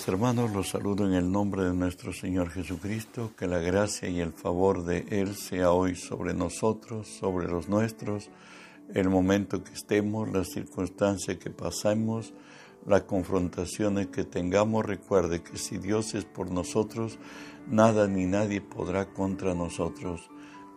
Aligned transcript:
Amados 0.00 0.14
hermanos, 0.14 0.52
los 0.52 0.68
saludo 0.70 1.06
en 1.06 1.12
el 1.12 1.30
nombre 1.30 1.62
de 1.62 1.74
nuestro 1.74 2.10
Señor 2.14 2.48
Jesucristo, 2.48 3.32
que 3.36 3.46
la 3.46 3.58
gracia 3.58 4.08
y 4.08 4.20
el 4.20 4.32
favor 4.32 4.82
de 4.82 5.04
Él 5.10 5.36
sea 5.36 5.72
hoy 5.72 5.94
sobre 5.94 6.32
nosotros, 6.32 7.06
sobre 7.06 7.48
los 7.48 7.68
nuestros, 7.68 8.30
el 8.94 9.10
momento 9.10 9.62
que 9.62 9.74
estemos, 9.74 10.32
las 10.32 10.48
circunstancias 10.48 11.36
que 11.36 11.50
pasamos, 11.50 12.32
las 12.86 13.02
confrontaciones 13.02 14.06
que 14.06 14.24
tengamos. 14.24 14.86
Recuerde 14.86 15.42
que 15.42 15.58
si 15.58 15.76
Dios 15.76 16.14
es 16.14 16.24
por 16.24 16.50
nosotros, 16.50 17.18
nada 17.68 18.08
ni 18.08 18.24
nadie 18.24 18.62
podrá 18.62 19.04
contra 19.04 19.54
nosotros. 19.54 20.30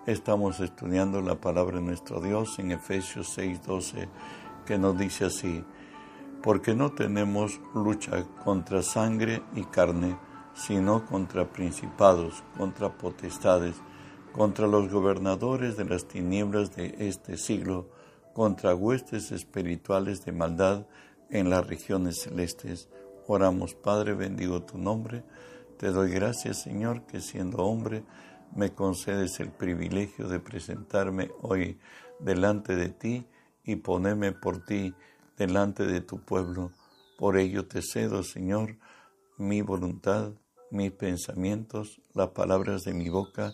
Estamos 0.05 0.59
estudiando 0.59 1.21
la 1.21 1.39
palabra 1.39 1.77
de 1.77 1.85
nuestro 1.85 2.19
Dios 2.19 2.59
en 2.59 2.71
Efesios 2.71 3.37
6:12, 3.37 4.09
que 4.65 4.77
nos 4.77 4.97
dice 4.97 5.25
así 5.25 5.63
porque 6.43 6.75
no 6.75 6.91
tenemos 6.91 7.61
lucha 7.73 8.25
contra 8.43 8.83
sangre 8.83 9.41
y 9.55 9.63
carne, 9.63 10.17
sino 10.53 11.05
contra 11.05 11.49
principados, 11.49 12.43
contra 12.57 12.97
potestades, 12.97 13.75
contra 14.33 14.67
los 14.67 14.91
gobernadores 14.91 15.77
de 15.77 15.85
las 15.85 16.05
tinieblas 16.05 16.75
de 16.75 16.95
este 16.99 17.37
siglo, 17.37 17.89
contra 18.33 18.75
huestes 18.75 19.31
espirituales 19.31 20.25
de 20.25 20.33
maldad 20.33 20.85
en 21.29 21.49
las 21.49 21.65
regiones 21.65 22.21
celestes. 22.21 22.89
Oramos, 23.25 23.73
Padre, 23.73 24.13
bendigo 24.13 24.63
tu 24.63 24.77
nombre. 24.77 25.23
Te 25.77 25.91
doy 25.91 26.11
gracias, 26.11 26.61
Señor, 26.61 27.05
que 27.05 27.21
siendo 27.21 27.59
hombre 27.59 28.03
me 28.53 28.73
concedes 28.73 29.39
el 29.39 29.49
privilegio 29.49 30.27
de 30.27 30.41
presentarme 30.41 31.31
hoy 31.41 31.79
delante 32.19 32.75
de 32.75 32.89
ti 32.89 33.25
y 33.63 33.77
ponerme 33.77 34.33
por 34.33 34.63
ti 34.65 34.93
delante 35.37 35.85
de 35.85 36.01
tu 36.01 36.19
pueblo. 36.19 36.71
Por 37.17 37.37
ello 37.37 37.67
te 37.67 37.81
cedo, 37.81 38.23
Señor, 38.23 38.77
mi 39.37 39.61
voluntad, 39.61 40.31
mis 40.71 40.91
pensamientos, 40.91 42.01
las 42.13 42.29
palabras 42.29 42.83
de 42.83 42.93
mi 42.93 43.09
boca, 43.09 43.53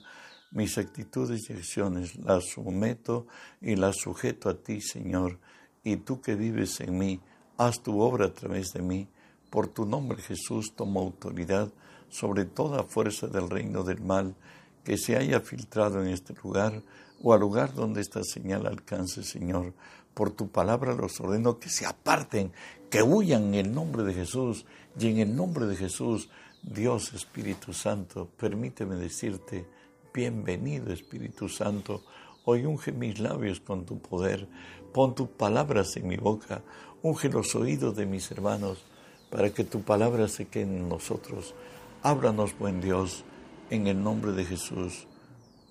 mis 0.52 0.78
actitudes 0.78 1.50
y 1.50 1.54
acciones, 1.54 2.16
las 2.16 2.46
someto 2.50 3.28
y 3.62 3.76
las 3.76 3.98
sujeto 3.98 4.50
a 4.50 4.56
ti, 4.56 4.82
Señor. 4.82 5.40
Y 5.84 5.98
tú 5.98 6.22
que 6.22 6.36
vives 6.36 6.80
en 6.80 6.98
mí, 6.98 7.20
haz 7.58 7.82
tu 7.84 8.00
obra 8.00 8.28
a 8.28 8.34
través 8.34 8.74
de 8.74 8.82
mí. 8.82 9.08
Por 9.50 9.68
tu 9.68 9.86
nombre, 9.86 10.22
Jesús, 10.22 10.74
tomo 10.76 11.02
autoridad 11.02 11.72
sobre 12.10 12.46
toda 12.46 12.84
fuerza 12.84 13.28
del 13.28 13.50
reino 13.50 13.84
del 13.84 14.02
mal 14.02 14.36
que 14.84 14.98
se 14.98 15.16
haya 15.18 15.40
filtrado 15.42 16.02
en 16.02 16.10
este 16.10 16.34
lugar 16.44 16.82
o 17.22 17.34
al 17.34 17.42
lugar 17.42 17.74
donde 17.74 18.02
esta 18.02 18.24
señal 18.24 18.66
alcance, 18.66 19.24
Señor 19.24 19.74
por 20.20 20.32
tu 20.32 20.50
palabra 20.50 20.94
los 20.96 21.22
ordeno 21.22 21.60
que 21.60 21.70
se 21.70 21.86
aparten, 21.86 22.52
que 22.90 23.02
huyan 23.02 23.54
en 23.54 23.68
el 23.68 23.74
nombre 23.74 24.04
de 24.04 24.14
Jesús. 24.14 24.66
Y 25.00 25.08
en 25.08 25.20
el 25.20 25.34
nombre 25.34 25.66
de 25.66 25.78
Jesús, 25.78 26.28
Dios 26.62 27.14
Espíritu 27.14 27.72
Santo, 27.72 28.28
permíteme 28.36 28.96
decirte, 28.98 29.66
bienvenido 30.14 30.92
Espíritu 30.92 31.48
Santo. 31.48 32.04
Hoy 32.44 32.66
unge 32.66 32.92
mis 32.92 33.18
labios 33.18 33.62
con 33.62 33.86
tu 33.86 34.00
poder, 34.00 34.46
pon 34.94 35.16
tus 35.16 35.30
palabras 35.30 35.96
en 35.96 36.10
mi 36.10 36.18
boca, 36.18 36.64
unge 37.02 37.30
los 37.30 37.56
oídos 37.56 37.96
de 37.96 38.06
mis 38.06 38.30
hermanos, 38.30 38.84
para 39.30 39.52
que 39.52 39.64
tu 39.64 39.84
palabra 39.84 40.28
se 40.28 40.50
quede 40.50 40.64
en 40.64 40.90
nosotros. 40.90 41.56
Ábranos, 42.04 42.60
buen 42.60 42.82
Dios, 42.82 43.24
en 43.70 43.88
el 43.88 44.04
nombre 44.04 44.34
de 44.34 44.44
Jesús. 44.44 45.08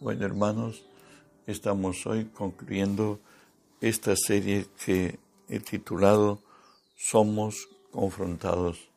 Bueno, 0.01 0.25
hermanos, 0.25 0.87
estamos 1.47 2.07
hoy 2.07 2.31
concluyendo 2.33 3.21
esta 3.81 4.15
serie 4.17 4.67
que 4.84 5.19
he 5.48 5.61
titulado 5.61 6.41
Somos 6.97 7.69
confrontados. 7.93 8.91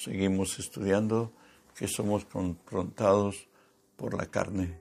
Seguimos 0.00 0.58
estudiando 0.58 1.32
que 1.76 1.86
somos 1.86 2.24
confrontados 2.24 3.48
por 3.96 4.14
la 4.14 4.26
carne, 4.26 4.80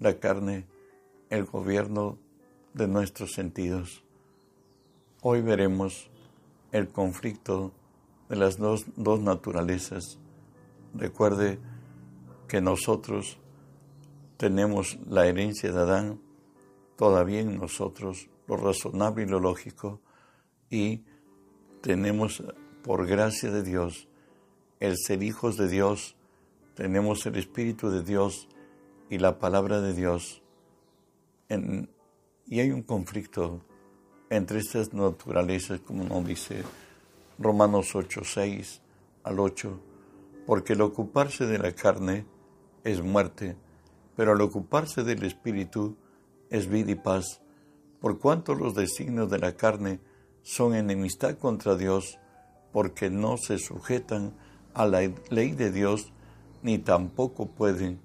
la 0.00 0.18
carne, 0.18 0.66
el 1.30 1.44
gobierno 1.44 2.18
de 2.74 2.88
nuestros 2.88 3.32
sentidos. 3.32 4.02
Hoy 5.20 5.40
veremos 5.40 6.10
el 6.72 6.88
conflicto 6.88 7.72
de 8.28 8.36
las 8.36 8.58
dos, 8.58 8.86
dos 8.96 9.20
naturalezas. 9.20 10.18
Recuerde 10.94 11.60
que 12.48 12.60
nosotros 12.60 13.38
tenemos 14.36 14.98
la 15.06 15.26
herencia 15.26 15.70
de 15.70 15.78
Adán 15.78 16.20
todavía 16.96 17.40
en 17.40 17.56
nosotros 17.56 18.28
razonable 18.56 19.24
y 19.24 19.26
lo 19.26 19.40
lógico 19.40 20.00
y 20.70 21.04
tenemos 21.80 22.42
por 22.82 23.06
gracia 23.06 23.50
de 23.50 23.62
Dios 23.62 24.08
el 24.80 24.96
ser 24.96 25.22
hijos 25.22 25.56
de 25.56 25.68
Dios, 25.68 26.16
tenemos 26.74 27.24
el 27.26 27.36
Espíritu 27.36 27.90
de 27.90 28.02
Dios 28.02 28.48
y 29.10 29.18
la 29.18 29.38
palabra 29.38 29.80
de 29.80 29.94
Dios. 29.94 30.42
y 31.48 32.60
hay 32.60 32.70
un 32.70 32.82
conflicto 32.82 33.60
entre 34.30 34.58
estas 34.58 34.94
naturalezas, 34.94 35.80
como 35.80 36.04
nos 36.04 36.26
dice 36.26 36.64
Romanos 37.38 37.94
8, 37.94 38.22
6 38.24 38.80
al 39.24 39.38
8, 39.38 39.80
porque 40.46 40.72
el 40.72 40.80
ocuparse 40.80 41.46
de 41.46 41.58
la 41.58 41.72
carne 41.72 42.24
es 42.82 43.02
muerte, 43.02 43.56
pero 44.16 44.32
al 44.32 44.40
ocuparse 44.40 45.02
del 45.04 45.22
Espíritu 45.24 45.96
es 46.48 46.66
vida 46.68 46.92
y 46.92 46.94
paz 46.94 47.41
por 48.02 48.18
cuanto 48.18 48.56
los 48.56 48.74
designios 48.74 49.30
de 49.30 49.38
la 49.38 49.54
carne 49.54 50.00
son 50.42 50.74
enemistad 50.74 51.38
contra 51.38 51.76
Dios, 51.76 52.18
porque 52.72 53.10
no 53.10 53.36
se 53.36 53.58
sujetan 53.58 54.34
a 54.74 54.86
la 54.86 55.08
ley 55.30 55.52
de 55.52 55.70
Dios, 55.70 56.12
ni 56.62 56.78
tampoco 56.78 57.46
pueden, 57.46 58.00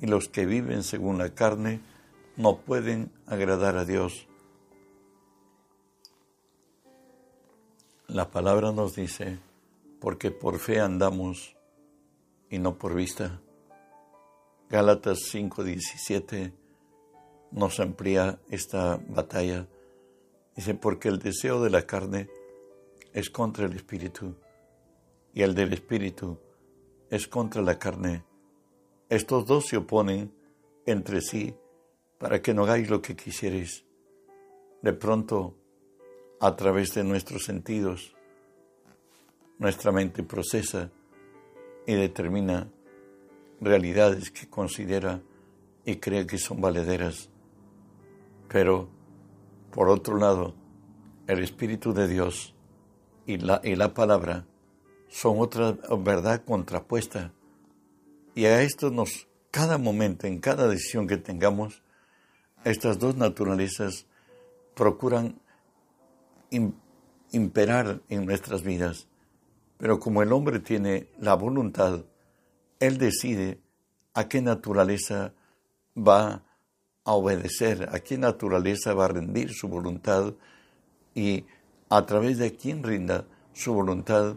y 0.00 0.06
los 0.06 0.28
que 0.28 0.46
viven 0.46 0.82
según 0.82 1.18
la 1.18 1.32
carne 1.32 1.80
no 2.36 2.58
pueden 2.58 3.12
agradar 3.24 3.76
a 3.76 3.84
Dios. 3.84 4.26
La 8.08 8.32
palabra 8.32 8.72
nos 8.72 8.96
dice, 8.96 9.38
porque 10.00 10.32
por 10.32 10.58
fe 10.58 10.80
andamos 10.80 11.56
y 12.50 12.58
no 12.58 12.78
por 12.78 12.96
vista. 12.96 13.40
Gálatas 14.68 15.20
5:17 15.32 16.65
nos 17.56 17.80
amplía 17.80 18.38
esta 18.50 19.00
batalla. 19.08 19.66
Dice, 20.54 20.74
porque 20.74 21.08
el 21.08 21.18
deseo 21.18 21.62
de 21.62 21.70
la 21.70 21.86
carne 21.86 22.28
es 23.12 23.30
contra 23.30 23.64
el 23.64 23.72
espíritu 23.72 24.36
y 25.32 25.42
el 25.42 25.54
del 25.54 25.72
espíritu 25.72 26.38
es 27.10 27.26
contra 27.26 27.62
la 27.62 27.78
carne. 27.78 28.24
Estos 29.08 29.46
dos 29.46 29.66
se 29.66 29.78
oponen 29.78 30.32
entre 30.84 31.20
sí 31.22 31.54
para 32.18 32.40
que 32.42 32.52
no 32.52 32.64
hagáis 32.64 32.90
lo 32.90 33.00
que 33.00 33.16
quisierais. 33.16 33.84
De 34.82 34.92
pronto, 34.92 35.54
a 36.40 36.54
través 36.56 36.94
de 36.94 37.04
nuestros 37.04 37.44
sentidos, 37.44 38.14
nuestra 39.58 39.92
mente 39.92 40.22
procesa 40.22 40.90
y 41.86 41.94
determina 41.94 42.70
realidades 43.62 44.30
que 44.30 44.48
considera 44.48 45.22
y 45.86 45.96
cree 45.96 46.26
que 46.26 46.36
son 46.36 46.60
valederas 46.60 47.30
pero, 48.48 48.88
por 49.72 49.88
otro 49.88 50.16
lado, 50.16 50.54
el 51.26 51.40
Espíritu 51.42 51.92
de 51.92 52.08
Dios 52.08 52.54
y 53.26 53.38
la, 53.38 53.60
y 53.64 53.76
la 53.76 53.94
palabra 53.94 54.46
son 55.08 55.40
otra 55.40 55.76
verdad 55.98 56.44
contrapuesta. 56.44 57.32
Y 58.34 58.44
a 58.44 58.62
esto 58.62 58.90
nos, 58.90 59.28
cada 59.50 59.78
momento, 59.78 60.26
en 60.26 60.38
cada 60.40 60.68
decisión 60.68 61.06
que 61.06 61.16
tengamos, 61.16 61.82
estas 62.64 62.98
dos 62.98 63.16
naturalezas 63.16 64.06
procuran 64.74 65.40
imperar 67.30 68.02
en 68.08 68.26
nuestras 68.26 68.62
vidas. 68.62 69.08
Pero 69.78 69.98
como 69.98 70.22
el 70.22 70.32
hombre 70.32 70.58
tiene 70.58 71.08
la 71.18 71.34
voluntad, 71.34 72.04
él 72.80 72.98
decide 72.98 73.60
a 74.14 74.28
qué 74.28 74.40
naturaleza 74.40 75.34
va 75.96 76.45
a 77.06 77.12
obedecer, 77.12 77.88
a 77.92 78.00
qué 78.00 78.18
naturaleza 78.18 78.92
va 78.92 79.04
a 79.04 79.08
rendir 79.08 79.52
su 79.54 79.68
voluntad 79.68 80.34
y 81.14 81.44
a 81.88 82.04
través 82.04 82.38
de 82.38 82.56
quien 82.56 82.82
rinda 82.82 83.26
su 83.52 83.72
voluntad, 83.72 84.34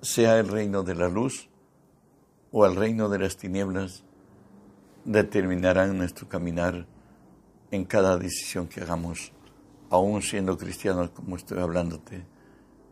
sea 0.00 0.38
el 0.38 0.46
reino 0.46 0.84
de 0.84 0.94
la 0.94 1.08
luz 1.08 1.50
o 2.52 2.64
el 2.64 2.76
reino 2.76 3.08
de 3.08 3.18
las 3.18 3.36
tinieblas, 3.36 4.04
determinarán 5.04 5.98
nuestro 5.98 6.28
caminar 6.28 6.86
en 7.72 7.84
cada 7.84 8.16
decisión 8.16 8.68
que 8.68 8.80
hagamos, 8.80 9.32
aún 9.90 10.22
siendo 10.22 10.56
cristianos 10.56 11.10
como 11.10 11.34
estoy 11.34 11.58
hablándote. 11.58 12.24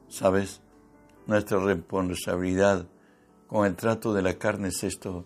¿Sabes? 0.09 0.61
Nuestra 1.29 1.59
responsabilidad 1.61 2.89
con 3.47 3.67
el 3.67 3.77
trato 3.77 4.13
de 4.13 4.23
la 4.23 4.35
carne 4.35 4.69
es 4.69 4.83
esto. 4.83 5.25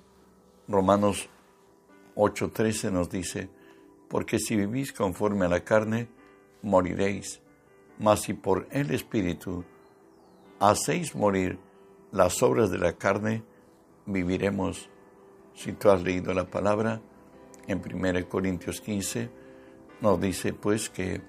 Romanos 0.69 1.31
8.13 2.19 2.91
nos 2.91 3.09
dice, 3.09 3.49
porque 4.09 4.41
si 4.41 4.57
vivís 4.57 4.93
conforme 4.93 5.47
a 5.47 5.49
la 5.49 5.61
carne, 5.61 6.09
moriréis, 6.63 7.41
mas 8.01 8.23
si 8.23 8.35
por 8.35 8.67
el 8.73 8.91
Espíritu 8.91 9.65
hacéis 10.59 11.15
morir 11.15 11.61
las 12.11 12.43
obras 12.43 12.71
de 12.71 12.79
la 12.79 12.95
carne, 12.95 13.45
viviremos. 14.05 14.91
Si 15.55 15.73
tú 15.73 15.91
has 15.91 16.03
leído 16.03 16.35
la 16.35 16.45
palabra, 16.45 17.01
en 17.69 17.81
1 17.81 18.29
Corintios 18.29 18.81
15, 18.81 19.31
nos 20.01 20.21
dice 20.21 20.53
pues 20.53 20.91
que, 20.91 21.21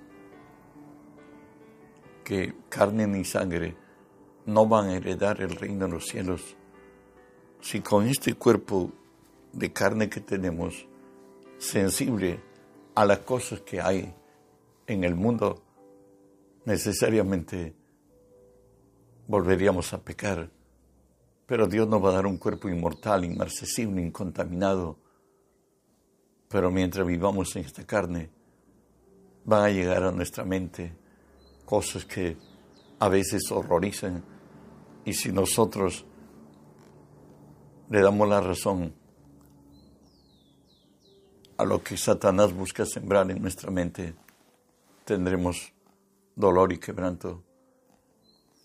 que 2.24 2.56
carne 2.69 3.06
ni 3.06 3.25
sangre 3.25 3.75
no 4.45 4.65
van 4.68 4.89
a 4.89 4.95
heredar 4.95 5.39
el 5.42 5.56
reino 5.56 5.85
de 5.85 5.92
los 5.92 6.06
cielos. 6.06 6.56
Si 7.62 7.81
con 7.81 8.07
este 8.07 8.33
cuerpo 8.33 8.92
de 9.54 9.74
carne 9.74 10.10
que 10.10 10.22
tenemos, 10.22 10.88
sensible 11.57 12.42
a 12.96 13.06
las 13.06 13.19
cosas 13.19 13.62
que 13.62 13.81
hay 13.81 14.13
en 14.88 15.04
el 15.04 15.16
mundo, 15.16 15.62
necesariamente 16.66 17.75
volveríamos 19.28 19.94
a 19.94 20.01
pecar. 20.01 20.50
Pero 21.46 21.68
Dios 21.68 21.88
nos 21.88 22.04
va 22.04 22.10
a 22.10 22.13
dar 22.13 22.25
un 22.25 22.38
cuerpo 22.38 22.69
inmortal, 22.69 23.25
inmarcesible, 23.25 24.01
incontaminado. 24.01 24.98
Pero 26.48 26.69
mientras 26.72 27.06
vivamos 27.06 27.56
en 27.56 27.66
esta 27.66 27.86
carne, 27.86 28.30
van 29.45 29.63
a 29.63 29.69
llegar 29.69 30.04
a 30.04 30.12
nuestra 30.12 30.44
mente 30.44 30.94
cosas 31.66 32.06
que 32.06 32.38
a 33.00 33.10
veces 33.10 33.52
horrorizan. 33.52 34.24
Y 35.06 35.13
si 35.13 35.31
nosotros 35.31 36.06
le 37.90 38.02
damos 38.02 38.30
la 38.30 38.42
razón 38.42 38.94
a 41.59 41.65
lo 41.65 41.83
que 41.83 41.97
Satanás 41.97 42.53
busca 42.53 42.85
sembrar 42.85 43.29
en 43.29 43.41
nuestra 43.41 43.69
mente, 43.69 44.13
tendremos 45.03 45.73
dolor 46.33 46.71
y 46.71 46.77
quebranto. 46.77 47.44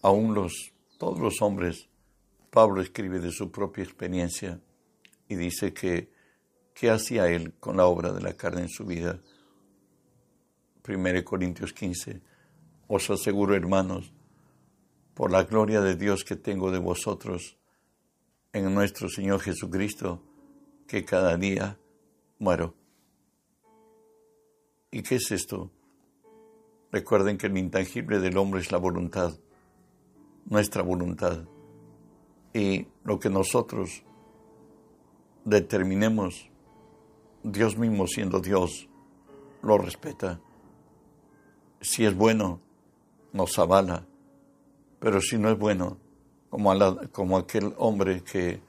Aún 0.00 0.32
los, 0.32 0.72
todos 0.96 1.18
los 1.18 1.42
hombres, 1.42 1.88
Pablo 2.52 2.80
escribe 2.80 3.18
de 3.18 3.32
su 3.32 3.50
propia 3.50 3.82
experiencia 3.82 4.60
y 5.28 5.34
dice 5.34 5.74
que 5.74 6.08
qué 6.72 6.88
hacía 6.88 7.26
él 7.26 7.54
con 7.58 7.76
la 7.78 7.86
obra 7.86 8.12
de 8.12 8.20
la 8.20 8.34
carne 8.34 8.60
en 8.60 8.68
su 8.68 8.86
vida. 8.86 9.18
1 10.86 11.24
Corintios 11.24 11.72
15, 11.72 12.20
os 12.86 13.10
aseguro 13.10 13.56
hermanos, 13.56 14.12
por 15.14 15.32
la 15.32 15.42
gloria 15.42 15.80
de 15.80 15.96
Dios 15.96 16.22
que 16.22 16.36
tengo 16.36 16.70
de 16.70 16.78
vosotros, 16.78 17.56
en 18.52 18.72
nuestro 18.72 19.08
Señor 19.08 19.40
Jesucristo, 19.40 20.22
que 20.86 21.04
cada 21.04 21.36
día 21.36 21.76
muero. 22.38 22.83
¿Y 24.94 25.02
qué 25.02 25.16
es 25.16 25.32
esto? 25.32 25.72
Recuerden 26.92 27.36
que 27.36 27.48
el 27.48 27.58
intangible 27.58 28.20
del 28.20 28.38
hombre 28.38 28.60
es 28.60 28.70
la 28.70 28.78
voluntad, 28.78 29.36
nuestra 30.44 30.84
voluntad. 30.84 31.48
Y 32.52 32.86
lo 33.02 33.18
que 33.18 33.28
nosotros 33.28 34.04
determinemos, 35.44 36.48
Dios 37.42 37.76
mismo 37.76 38.06
siendo 38.06 38.38
Dios, 38.38 38.88
lo 39.62 39.78
respeta. 39.78 40.40
Si 41.80 42.04
es 42.04 42.14
bueno, 42.14 42.60
nos 43.32 43.58
avala, 43.58 44.06
pero 45.00 45.20
si 45.20 45.38
no 45.38 45.50
es 45.50 45.58
bueno, 45.58 45.98
como, 46.50 46.72
como 47.10 47.38
aquel 47.38 47.74
hombre 47.78 48.22
que 48.22 48.62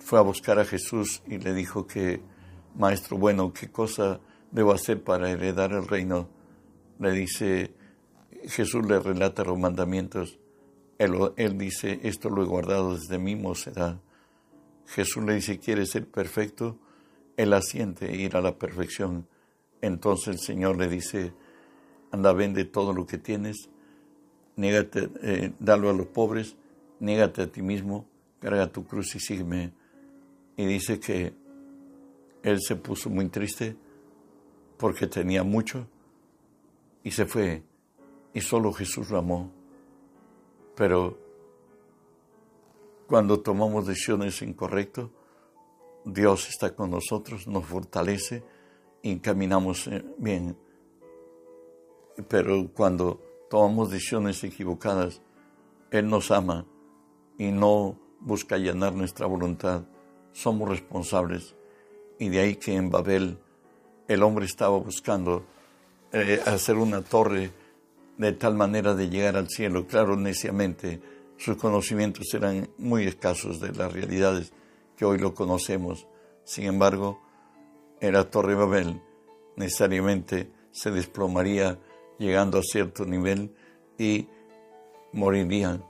fue 0.00 0.18
a 0.18 0.22
buscar 0.22 0.58
a 0.58 0.64
Jesús 0.64 1.22
y 1.28 1.38
le 1.38 1.54
dijo 1.54 1.86
que, 1.86 2.20
Maestro 2.74 3.18
bueno, 3.18 3.52
¿qué 3.52 3.70
cosa 3.70 4.18
debo 4.50 4.72
hacer 4.72 5.02
para 5.02 5.30
heredar 5.30 5.72
el 5.72 5.86
reino? 5.86 6.28
Le 6.98 7.12
dice, 7.12 7.74
Jesús 8.44 8.86
le 8.86 9.00
relata 9.00 9.44
los 9.44 9.58
mandamientos. 9.58 10.38
Él, 10.98 11.58
dice, 11.58 12.00
esto 12.02 12.28
lo 12.28 12.42
he 12.42 12.46
guardado 12.46 12.94
desde 12.94 13.18
mi 13.18 13.36
mocedad. 13.36 14.00
Jesús 14.86 15.24
le 15.24 15.34
dice, 15.34 15.58
¿quieres 15.58 15.90
ser 15.90 16.06
perfecto? 16.08 16.78
Él 17.36 17.52
asiente 17.52 18.16
ir 18.16 18.36
a 18.36 18.40
la 18.40 18.58
perfección. 18.58 19.28
Entonces 19.80 20.28
el 20.28 20.38
Señor 20.40 20.76
le 20.76 20.88
dice, 20.88 21.32
anda, 22.10 22.32
vende 22.32 22.64
todo 22.64 22.92
lo 22.92 23.06
que 23.06 23.18
tienes, 23.18 23.68
négate, 24.56 25.08
eh, 25.22 25.52
a 25.64 25.76
los 25.76 26.06
pobres 26.06 26.56
niégate 27.00 27.42
a 27.42 27.46
ti 27.46 27.62
mismo, 27.62 28.06
carga 28.40 28.70
tu 28.70 28.84
cruz 28.86 29.14
y 29.14 29.20
sígueme. 29.20 29.72
Y 30.56 30.66
dice 30.66 30.98
que 30.98 31.32
él 32.42 32.60
se 32.60 32.76
puso 32.76 33.10
muy 33.10 33.28
triste 33.28 33.76
porque 34.78 35.06
tenía 35.06 35.42
mucho 35.42 35.86
y 37.02 37.10
se 37.10 37.26
fue 37.26 37.62
y 38.32 38.40
solo 38.40 38.72
Jesús 38.72 39.10
lo 39.10 39.18
amó. 39.18 39.50
Pero 40.76 41.18
cuando 43.06 43.40
tomamos 43.40 43.86
decisiones 43.86 44.40
incorrectas, 44.42 45.06
Dios 46.04 46.48
está 46.48 46.74
con 46.74 46.90
nosotros, 46.90 47.46
nos 47.48 47.66
fortalece 47.66 48.44
y 49.02 49.18
caminamos 49.18 49.88
eh, 49.88 50.04
bien. 50.18 50.56
Pero 52.28 52.70
cuando 52.72 53.20
tomamos 53.50 53.90
decisiones 53.90 54.42
equivocadas, 54.44 55.20
Él 55.90 56.08
nos 56.08 56.30
ama 56.30 56.66
y 57.36 57.50
no 57.50 57.98
busca 58.20 58.56
llenar 58.56 58.94
nuestra 58.94 59.26
voluntad, 59.26 59.84
somos 60.32 60.68
responsables. 60.68 61.54
Y 62.18 62.28
de 62.28 62.40
ahí 62.40 62.56
que 62.56 62.74
en 62.74 62.90
Babel 62.90 63.38
el 64.08 64.22
hombre 64.22 64.46
estaba 64.46 64.76
buscando 64.78 65.44
eh, 66.12 66.40
hacer 66.46 66.76
una 66.76 67.02
torre 67.02 67.52
de 68.16 68.32
tal 68.32 68.54
manera 68.54 68.94
de 68.94 69.08
llegar 69.08 69.36
al 69.36 69.48
cielo. 69.48 69.86
Claro, 69.86 70.16
neciamente, 70.16 71.00
sus 71.36 71.56
conocimientos 71.56 72.32
eran 72.34 72.68
muy 72.78 73.04
escasos 73.06 73.60
de 73.60 73.72
las 73.72 73.92
realidades 73.92 74.52
que 74.96 75.04
hoy 75.04 75.18
lo 75.18 75.34
conocemos. 75.34 76.06
Sin 76.44 76.64
embargo, 76.64 77.20
en 78.00 78.14
la 78.14 78.28
torre 78.28 78.54
Babel 78.54 79.00
necesariamente 79.56 80.50
se 80.72 80.90
desplomaría 80.90 81.78
llegando 82.18 82.58
a 82.58 82.62
cierto 82.62 83.04
nivel 83.04 83.54
y 83.98 84.26
morirían 85.12 85.84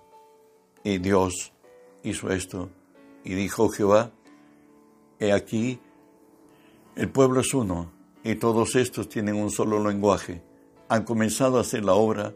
y 0.83 0.99
Dios 0.99 1.53
hizo 2.03 2.31
esto. 2.31 2.71
Y 3.25 3.35
dijo 3.35 3.69
Jehová, 3.69 4.11
he 5.19 5.33
aquí, 5.33 5.81
el 6.97 7.11
pueblo 7.11 7.41
es 7.41 7.53
uno, 7.55 7.93
y 8.25 8.35
todos 8.35 8.75
estos 8.77 9.09
tienen 9.09 9.37
un 9.37 9.51
solo 9.51 9.83
lenguaje. 9.83 10.43
Han 10.89 11.05
comenzado 11.05 11.59
a 11.59 11.63
hacer 11.63 11.85
la 11.85 11.95
obra, 11.95 12.35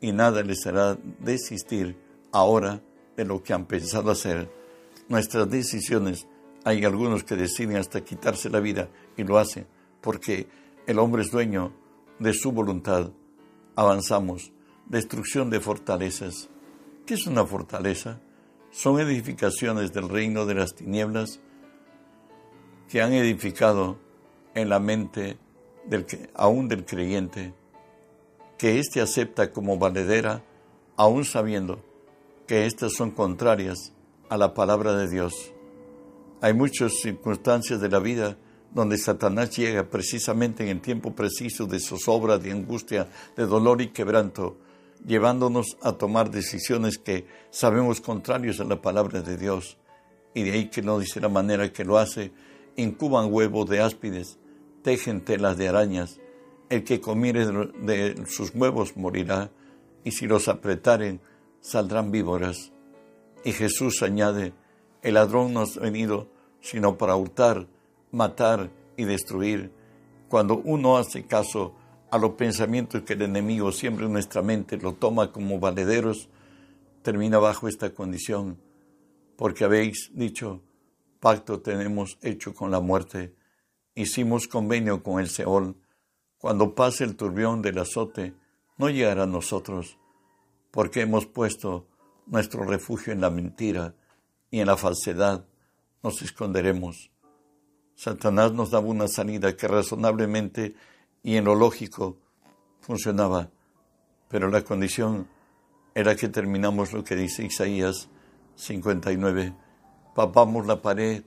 y 0.00 0.12
nada 0.12 0.42
les 0.42 0.66
hará 0.66 0.98
desistir 1.20 1.96
ahora 2.32 2.82
de 3.16 3.24
lo 3.24 3.42
que 3.42 3.52
han 3.52 3.66
pensado 3.66 4.10
hacer. 4.10 4.50
Nuestras 5.08 5.48
decisiones, 5.48 6.26
hay 6.64 6.84
algunos 6.84 7.24
que 7.24 7.36
deciden 7.36 7.76
hasta 7.76 8.04
quitarse 8.04 8.50
la 8.50 8.60
vida, 8.60 8.88
y 9.16 9.24
lo 9.24 9.38
hacen, 9.38 9.66
porque 10.00 10.46
el 10.86 10.98
hombre 10.98 11.22
es 11.22 11.30
dueño 11.30 11.72
de 12.18 12.32
su 12.32 12.52
voluntad. 12.52 13.10
Avanzamos. 13.76 14.52
Destrucción 14.86 15.48
de 15.48 15.60
fortalezas 15.60 16.50
¿Qué 17.06 17.14
es 17.14 17.26
una 17.26 17.44
fortaleza? 17.44 18.18
Son 18.70 18.98
edificaciones 18.98 19.92
del 19.92 20.08
reino 20.08 20.46
de 20.46 20.54
las 20.54 20.74
tinieblas 20.74 21.40
que 22.88 23.02
han 23.02 23.12
edificado 23.12 23.98
en 24.54 24.68
la 24.68 24.78
mente 24.78 25.38
aún 26.34 26.68
del 26.68 26.84
creyente, 26.84 27.52
que 28.58 28.78
éste 28.78 29.00
acepta 29.00 29.52
como 29.52 29.78
valedera, 29.78 30.42
aún 30.96 31.24
sabiendo 31.24 31.82
que 32.46 32.66
éstas 32.66 32.92
son 32.92 33.10
contrarias 33.10 33.92
a 34.28 34.36
la 34.36 34.54
palabra 34.54 34.94
de 34.96 35.08
Dios. 35.08 35.52
Hay 36.40 36.54
muchas 36.54 36.94
circunstancias 37.00 37.80
de 37.80 37.88
la 37.88 37.98
vida 37.98 38.36
donde 38.72 38.98
Satanás 38.98 39.56
llega 39.56 39.88
precisamente 39.88 40.64
en 40.64 40.68
el 40.70 40.80
tiempo 40.80 41.14
preciso 41.14 41.66
de 41.66 41.78
zozobra, 41.78 42.38
de 42.38 42.52
angustia, 42.52 43.08
de 43.36 43.46
dolor 43.46 43.80
y 43.80 43.88
quebranto, 43.88 44.56
llevándonos 45.06 45.76
a 45.82 45.92
tomar 45.92 46.30
decisiones 46.30 46.98
que 46.98 47.26
sabemos 47.50 48.00
contrarios 48.00 48.60
a 48.60 48.64
la 48.64 48.82
palabra 48.82 49.22
de 49.22 49.36
Dios. 49.36 49.78
Y 50.34 50.42
de 50.42 50.52
ahí 50.52 50.68
que 50.70 50.82
no 50.82 50.98
dice 50.98 51.20
la 51.20 51.28
manera 51.28 51.72
que 51.72 51.84
lo 51.84 51.98
hace, 51.98 52.32
incuban 52.76 53.32
huevos 53.32 53.70
de 53.70 53.80
áspides, 53.80 54.38
tejen 54.84 55.22
telas 55.22 55.56
de 55.56 55.68
arañas, 55.68 56.20
el 56.68 56.84
que 56.84 57.00
comiere 57.00 57.46
de 57.46 58.26
sus 58.26 58.54
huevos 58.54 58.96
morirá, 58.96 59.50
y 60.04 60.12
si 60.12 60.26
los 60.26 60.46
apretaren, 60.46 61.20
saldrán 61.60 62.10
víboras. 62.10 62.70
Y 63.44 63.52
Jesús 63.52 64.02
añade, 64.02 64.52
el 65.02 65.14
ladrón 65.14 65.54
no 65.54 65.62
ha 65.62 65.80
venido 65.80 66.28
sino 66.60 66.96
para 66.98 67.16
hurtar, 67.16 67.66
matar 68.10 68.70
y 68.96 69.04
destruir. 69.04 69.72
Cuando 70.28 70.58
uno 70.58 70.98
hace 70.98 71.26
caso 71.26 71.74
a 72.10 72.18
los 72.18 72.32
pensamientos 72.32 73.02
que 73.02 73.14
el 73.14 73.22
enemigo 73.22 73.72
siempre 73.72 74.04
en 74.04 74.12
nuestra 74.12 74.42
mente 74.42 74.76
lo 74.76 74.94
toma 74.94 75.32
como 75.32 75.58
valederos, 75.58 76.28
termina 77.02 77.38
bajo 77.38 77.68
esta 77.68 77.94
condición, 77.94 78.58
porque 79.36 79.64
habéis 79.64 80.10
dicho, 80.14 80.62
pacto 81.20 81.60
tenemos 81.60 82.18
hecho 82.22 82.54
con 82.54 82.70
la 82.70 82.80
muerte, 82.80 83.34
hicimos 83.94 84.48
convenio 84.48 85.02
con 85.02 85.20
el 85.20 85.28
Seol, 85.28 85.76
cuando 86.38 86.74
pase 86.74 87.04
el 87.04 87.16
turbión 87.16 87.62
del 87.62 87.78
azote, 87.78 88.34
no 88.76 88.90
llegará 88.90 89.22
a 89.22 89.26
nosotros, 89.26 89.98
porque 90.70 91.02
hemos 91.02 91.26
puesto 91.26 91.86
nuestro 92.26 92.64
refugio 92.64 93.12
en 93.12 93.20
la 93.20 93.30
mentira 93.30 93.94
y 94.50 94.60
en 94.60 94.66
la 94.66 94.76
falsedad, 94.76 95.46
nos 96.02 96.20
esconderemos. 96.22 97.10
Satanás 97.94 98.52
nos 98.52 98.70
daba 98.70 98.86
una 98.86 99.08
salida 99.08 99.56
que 99.56 99.68
razonablemente 99.68 100.74
y 101.22 101.36
en 101.36 101.44
lo 101.44 101.54
lógico 101.54 102.18
funcionaba, 102.80 103.50
pero 104.28 104.50
la 104.50 104.62
condición 104.62 105.28
era 105.94 106.16
que 106.16 106.28
terminamos 106.28 106.92
lo 106.92 107.04
que 107.04 107.14
dice 107.14 107.44
Isaías 107.44 108.08
59, 108.56 109.54
papamos 110.14 110.66
la 110.66 110.82
pared 110.82 111.22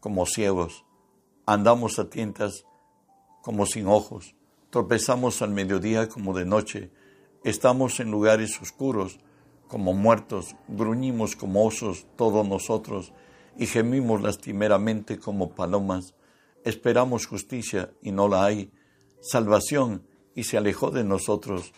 como 0.00 0.24
ciegos, 0.24 0.84
andamos 1.48 1.98
a 1.98 2.10
tientas 2.10 2.66
como 3.40 3.64
sin 3.64 3.86
ojos, 3.86 4.34
tropezamos 4.68 5.40
al 5.40 5.48
mediodía 5.50 6.06
como 6.06 6.36
de 6.36 6.44
noche, 6.44 6.90
estamos 7.42 8.00
en 8.00 8.10
lugares 8.10 8.60
oscuros 8.60 9.18
como 9.66 9.94
muertos, 9.94 10.56
gruñimos 10.68 11.36
como 11.36 11.64
osos 11.64 12.06
todos 12.16 12.46
nosotros, 12.46 13.14
y 13.56 13.64
gemimos 13.64 14.20
lastimeramente 14.20 15.18
como 15.18 15.54
palomas. 15.54 16.14
Esperamos 16.64 17.26
justicia 17.26 17.94
y 18.02 18.12
no 18.12 18.28
la 18.28 18.44
hay, 18.44 18.70
salvación 19.22 20.06
y 20.34 20.44
se 20.44 20.58
alejó 20.58 20.90
de 20.90 21.02
nosotros, 21.02 21.72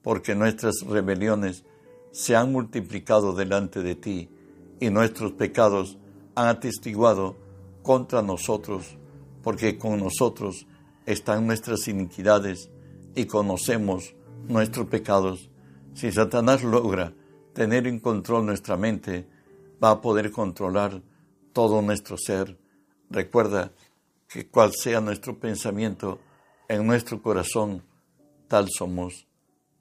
porque 0.00 0.36
nuestras 0.36 0.76
rebeliones 0.86 1.64
se 2.12 2.36
han 2.36 2.52
multiplicado 2.52 3.32
delante 3.32 3.82
de 3.82 3.96
ti 3.96 4.30
y 4.78 4.90
nuestros 4.90 5.32
pecados 5.32 5.98
han 6.36 6.46
atestiguado 6.46 7.34
contra 7.82 8.22
nosotros, 8.22 8.96
porque 9.42 9.78
con 9.78 10.00
nosotros 10.00 10.66
están 11.06 11.46
nuestras 11.46 11.88
iniquidades 11.88 12.70
y 13.14 13.26
conocemos 13.26 14.14
nuestros 14.46 14.86
pecados. 14.88 15.50
Si 15.94 16.12
Satanás 16.12 16.62
logra 16.62 17.14
tener 17.54 17.86
en 17.86 17.98
control 17.98 18.46
nuestra 18.46 18.76
mente, 18.76 19.26
va 19.82 19.90
a 19.90 20.00
poder 20.00 20.30
controlar 20.30 21.02
todo 21.52 21.82
nuestro 21.82 22.16
ser. 22.16 22.58
Recuerda 23.10 23.72
que 24.28 24.46
cual 24.46 24.72
sea 24.72 25.00
nuestro 25.00 25.38
pensamiento 25.38 26.20
en 26.68 26.86
nuestro 26.86 27.22
corazón, 27.22 27.82
tal 28.46 28.68
somos. 28.68 29.26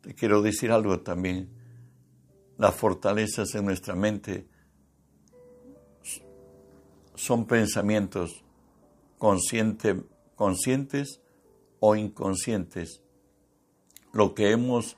Te 0.02 0.16
quiero 0.16 0.42
decir 0.42 0.72
algo 0.72 1.02
también. 1.02 1.50
Las 2.58 2.74
fortalezas 2.74 3.54
en 3.56 3.66
nuestra 3.66 3.96
mente 3.96 4.48
son 7.14 7.46
pensamientos 7.46 8.44
consciente, 9.18 10.02
conscientes 10.36 11.22
o 11.80 11.96
inconscientes. 11.96 13.02
Lo 14.14 14.34
que 14.34 14.52
hemos, 14.52 14.98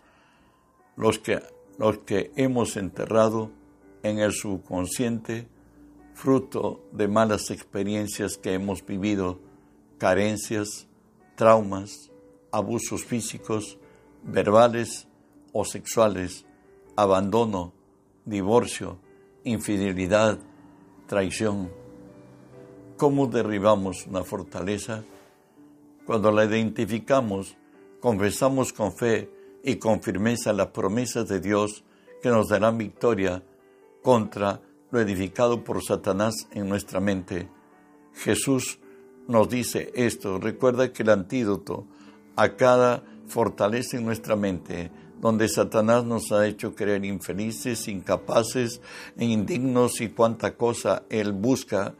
los 0.95 1.19
que, 1.19 1.41
los 1.77 1.99
que 1.99 2.31
hemos 2.35 2.77
enterrado 2.77 3.51
en 4.03 4.19
el 4.19 4.33
subconsciente 4.33 5.47
fruto 6.13 6.83
de 6.91 7.07
malas 7.07 7.49
experiencias 7.49 8.37
que 8.37 8.53
hemos 8.53 8.85
vivido, 8.85 9.39
carencias, 9.97 10.87
traumas, 11.35 12.11
abusos 12.51 13.05
físicos, 13.05 13.77
verbales 14.23 15.07
o 15.53 15.63
sexuales, 15.63 16.45
abandono, 16.97 17.73
divorcio, 18.25 18.99
infidelidad, 19.45 20.39
traición. 21.07 21.78
¿Cómo 22.99 23.27
derribamos 23.27 24.07
una 24.07 24.25
fortaleza? 24.25 25.05
Cuando 26.05 26.33
la 26.33 26.43
identificamos, 26.43 27.55
confesamos 28.01 28.73
con 28.73 28.91
fe 28.91 29.31
y 29.63 29.77
con 29.77 30.01
firmeza 30.01 30.51
las 30.51 30.67
promesas 30.67 31.25
de 31.29 31.39
Dios 31.39 31.85
que 32.21 32.27
nos 32.27 32.49
darán 32.49 32.77
victoria 32.77 33.41
contra 34.03 34.61
lo 34.91 34.99
edificado 34.99 35.63
por 35.63 35.81
Satanás 35.81 36.35
en 36.51 36.67
nuestra 36.67 36.99
mente. 36.99 37.47
Jesús 38.15 38.79
nos 39.29 39.47
dice 39.47 39.93
esto. 39.95 40.37
Recuerda 40.37 40.91
que 40.91 41.03
el 41.03 41.11
antídoto 41.11 41.87
a 42.35 42.57
cada 42.57 43.01
fortaleza 43.27 43.95
en 43.95 44.03
nuestra 44.03 44.35
mente, 44.35 44.91
donde 45.21 45.47
Satanás 45.47 46.03
nos 46.03 46.33
ha 46.33 46.45
hecho 46.45 46.75
creer 46.75 47.05
infelices, 47.05 47.87
incapaces, 47.87 48.81
indignos 49.17 50.01
y 50.01 50.09
cuánta 50.09 50.57
cosa 50.57 51.03
él 51.09 51.31
busca, 51.31 51.95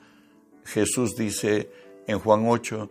Jesús 0.66 1.16
dice 1.16 1.72
en 2.08 2.20
Juan 2.20 2.46
8, 2.48 2.90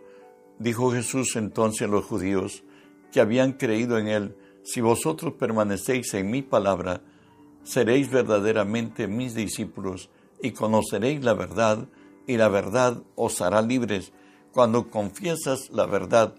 dijo 0.59 0.91
Jesús 0.91 1.35
entonces 1.35 1.83
a 1.83 1.91
los 1.91 2.05
judíos 2.05 2.63
que 3.11 3.21
habían 3.21 3.53
creído 3.53 3.97
en 3.97 4.07
él, 4.07 4.35
si 4.63 4.81
vosotros 4.81 5.33
permanecéis 5.33 6.13
en 6.13 6.29
mi 6.29 6.41
palabra, 6.41 7.01
seréis 7.63 8.09
verdaderamente 8.09 9.07
mis 9.07 9.33
discípulos 9.33 10.09
y 10.41 10.51
conoceréis 10.51 11.23
la 11.23 11.33
verdad 11.33 11.87
y 12.27 12.37
la 12.37 12.49
verdad 12.49 13.01
os 13.15 13.41
hará 13.41 13.61
libres. 13.61 14.11
Cuando 14.51 14.89
confiesas 14.89 15.69
la 15.71 15.85
verdad 15.85 16.35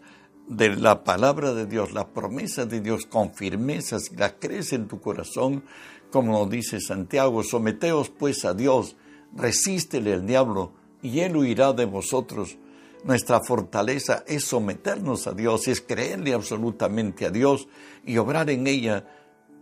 de 0.48 0.76
la 0.76 1.04
palabra 1.04 1.54
de 1.54 1.66
Dios, 1.66 1.92
la 1.92 2.08
promesa 2.08 2.66
de 2.66 2.80
Dios 2.80 3.06
con 3.06 3.34
firmeza, 3.34 3.98
la 4.16 4.38
crees 4.38 4.72
en 4.72 4.88
tu 4.88 5.00
corazón, 5.00 5.64
como 6.10 6.32
nos 6.32 6.50
dice 6.50 6.80
Santiago, 6.80 7.42
someteos 7.42 8.10
pues 8.10 8.44
a 8.44 8.54
Dios, 8.54 8.96
resístele 9.34 10.12
al 10.12 10.26
diablo 10.26 10.72
y 11.02 11.20
él 11.20 11.36
huirá 11.36 11.72
de 11.72 11.84
vosotros. 11.84 12.56
Nuestra 13.04 13.40
fortaleza 13.40 14.24
es 14.26 14.44
someternos 14.44 15.26
a 15.26 15.32
Dios, 15.32 15.68
es 15.68 15.80
creerle 15.80 16.34
absolutamente 16.34 17.24
a 17.26 17.30
Dios 17.30 17.66
y 18.04 18.18
obrar 18.18 18.50
en 18.50 18.66
ella 18.66 19.06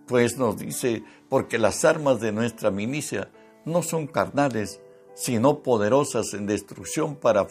pues 0.09 0.39
nos 0.39 0.57
dice, 0.57 1.05
porque 1.29 1.59
las 1.59 1.85
armas 1.85 2.19
de 2.19 2.33
nuestra 2.33 2.71
milicia 2.71 3.31
no 3.67 3.83
son 3.83 4.07
carnales, 4.07 4.81
sino 5.15 5.63
poderosas 5.63 6.33
en 6.33 6.47
destrucción 6.47 7.17
para 7.17 7.47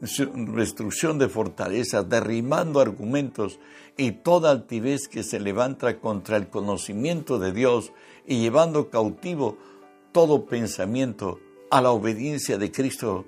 destrucción 0.00 1.18
de 1.18 1.28
fortalezas, 1.28 2.08
derrimando 2.08 2.80
argumentos 2.80 3.58
y 3.96 4.12
toda 4.12 4.52
altivez 4.52 5.08
que 5.08 5.24
se 5.24 5.40
levanta 5.40 5.98
contra 5.98 6.36
el 6.36 6.48
conocimiento 6.48 7.40
de 7.40 7.52
Dios 7.52 7.92
y 8.24 8.40
llevando 8.40 8.88
cautivo 8.88 9.58
todo 10.12 10.46
pensamiento 10.46 11.40
a 11.70 11.80
la 11.80 11.90
obediencia 11.90 12.58
de 12.58 12.70
Cristo. 12.70 13.26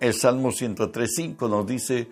El 0.00 0.14
Salmo 0.14 0.50
103.5 0.50 1.48
nos 1.48 1.66
dice, 1.66 2.08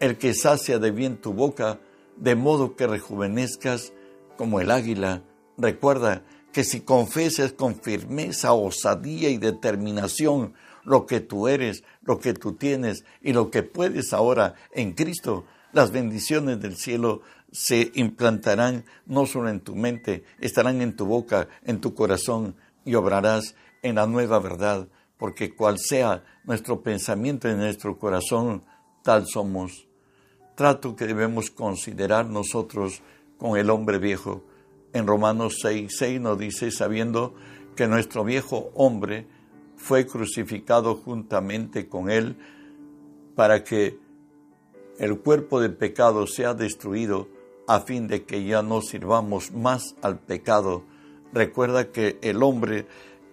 el 0.00 0.18
que 0.18 0.34
sacia 0.34 0.78
de 0.78 0.90
bien 0.90 1.18
tu 1.18 1.32
boca, 1.32 1.80
de 2.16 2.34
modo 2.34 2.76
que 2.76 2.86
rejuvenezcas 2.86 3.92
como 4.36 4.60
el 4.60 4.70
águila. 4.70 5.22
Recuerda 5.58 6.22
que 6.52 6.64
si 6.64 6.80
confesas 6.80 7.52
con 7.52 7.80
firmeza, 7.80 8.52
osadía 8.54 9.28
y 9.28 9.36
determinación 9.36 10.54
lo 10.84 11.06
que 11.06 11.20
tú 11.20 11.48
eres, 11.48 11.82
lo 12.02 12.18
que 12.18 12.32
tú 12.32 12.54
tienes 12.54 13.04
y 13.20 13.32
lo 13.32 13.50
que 13.50 13.62
puedes 13.62 14.12
ahora 14.12 14.54
en 14.72 14.92
Cristo, 14.92 15.44
las 15.72 15.90
bendiciones 15.90 16.60
del 16.60 16.76
cielo 16.76 17.20
se 17.52 17.90
implantarán 17.94 18.84
no 19.04 19.26
solo 19.26 19.50
en 19.50 19.60
tu 19.60 19.74
mente, 19.74 20.24
estarán 20.40 20.80
en 20.80 20.96
tu 20.96 21.06
boca, 21.06 21.48
en 21.64 21.80
tu 21.80 21.94
corazón 21.94 22.56
y 22.84 22.94
obrarás 22.94 23.54
en 23.86 23.96
la 23.96 24.06
nueva 24.06 24.38
verdad, 24.38 24.88
porque 25.16 25.54
cual 25.54 25.78
sea 25.78 26.24
nuestro 26.44 26.82
pensamiento 26.82 27.48
en 27.48 27.58
nuestro 27.58 27.98
corazón, 27.98 28.62
tal 29.02 29.26
somos. 29.26 29.88
Trato 30.54 30.96
que 30.96 31.06
debemos 31.06 31.50
considerar 31.50 32.26
nosotros 32.26 33.02
con 33.38 33.58
el 33.58 33.70
hombre 33.70 33.98
viejo. 33.98 34.44
En 34.92 35.06
Romanos 35.06 35.58
6, 35.62 35.94
6 35.96 36.20
nos 36.20 36.38
dice, 36.38 36.70
sabiendo 36.70 37.34
que 37.74 37.86
nuestro 37.86 38.24
viejo 38.24 38.70
hombre 38.74 39.26
fue 39.76 40.06
crucificado 40.06 40.96
juntamente 40.96 41.88
con 41.88 42.10
él 42.10 42.36
para 43.34 43.62
que 43.62 43.98
el 44.98 45.18
cuerpo 45.20 45.60
del 45.60 45.74
pecado 45.74 46.26
sea 46.26 46.54
destruido 46.54 47.28
a 47.68 47.80
fin 47.80 48.08
de 48.08 48.24
que 48.24 48.44
ya 48.44 48.62
no 48.62 48.80
sirvamos 48.80 49.52
más 49.52 49.94
al 50.00 50.18
pecado. 50.18 50.84
Recuerda 51.32 51.92
que 51.92 52.18
el 52.22 52.42
hombre 52.42 52.86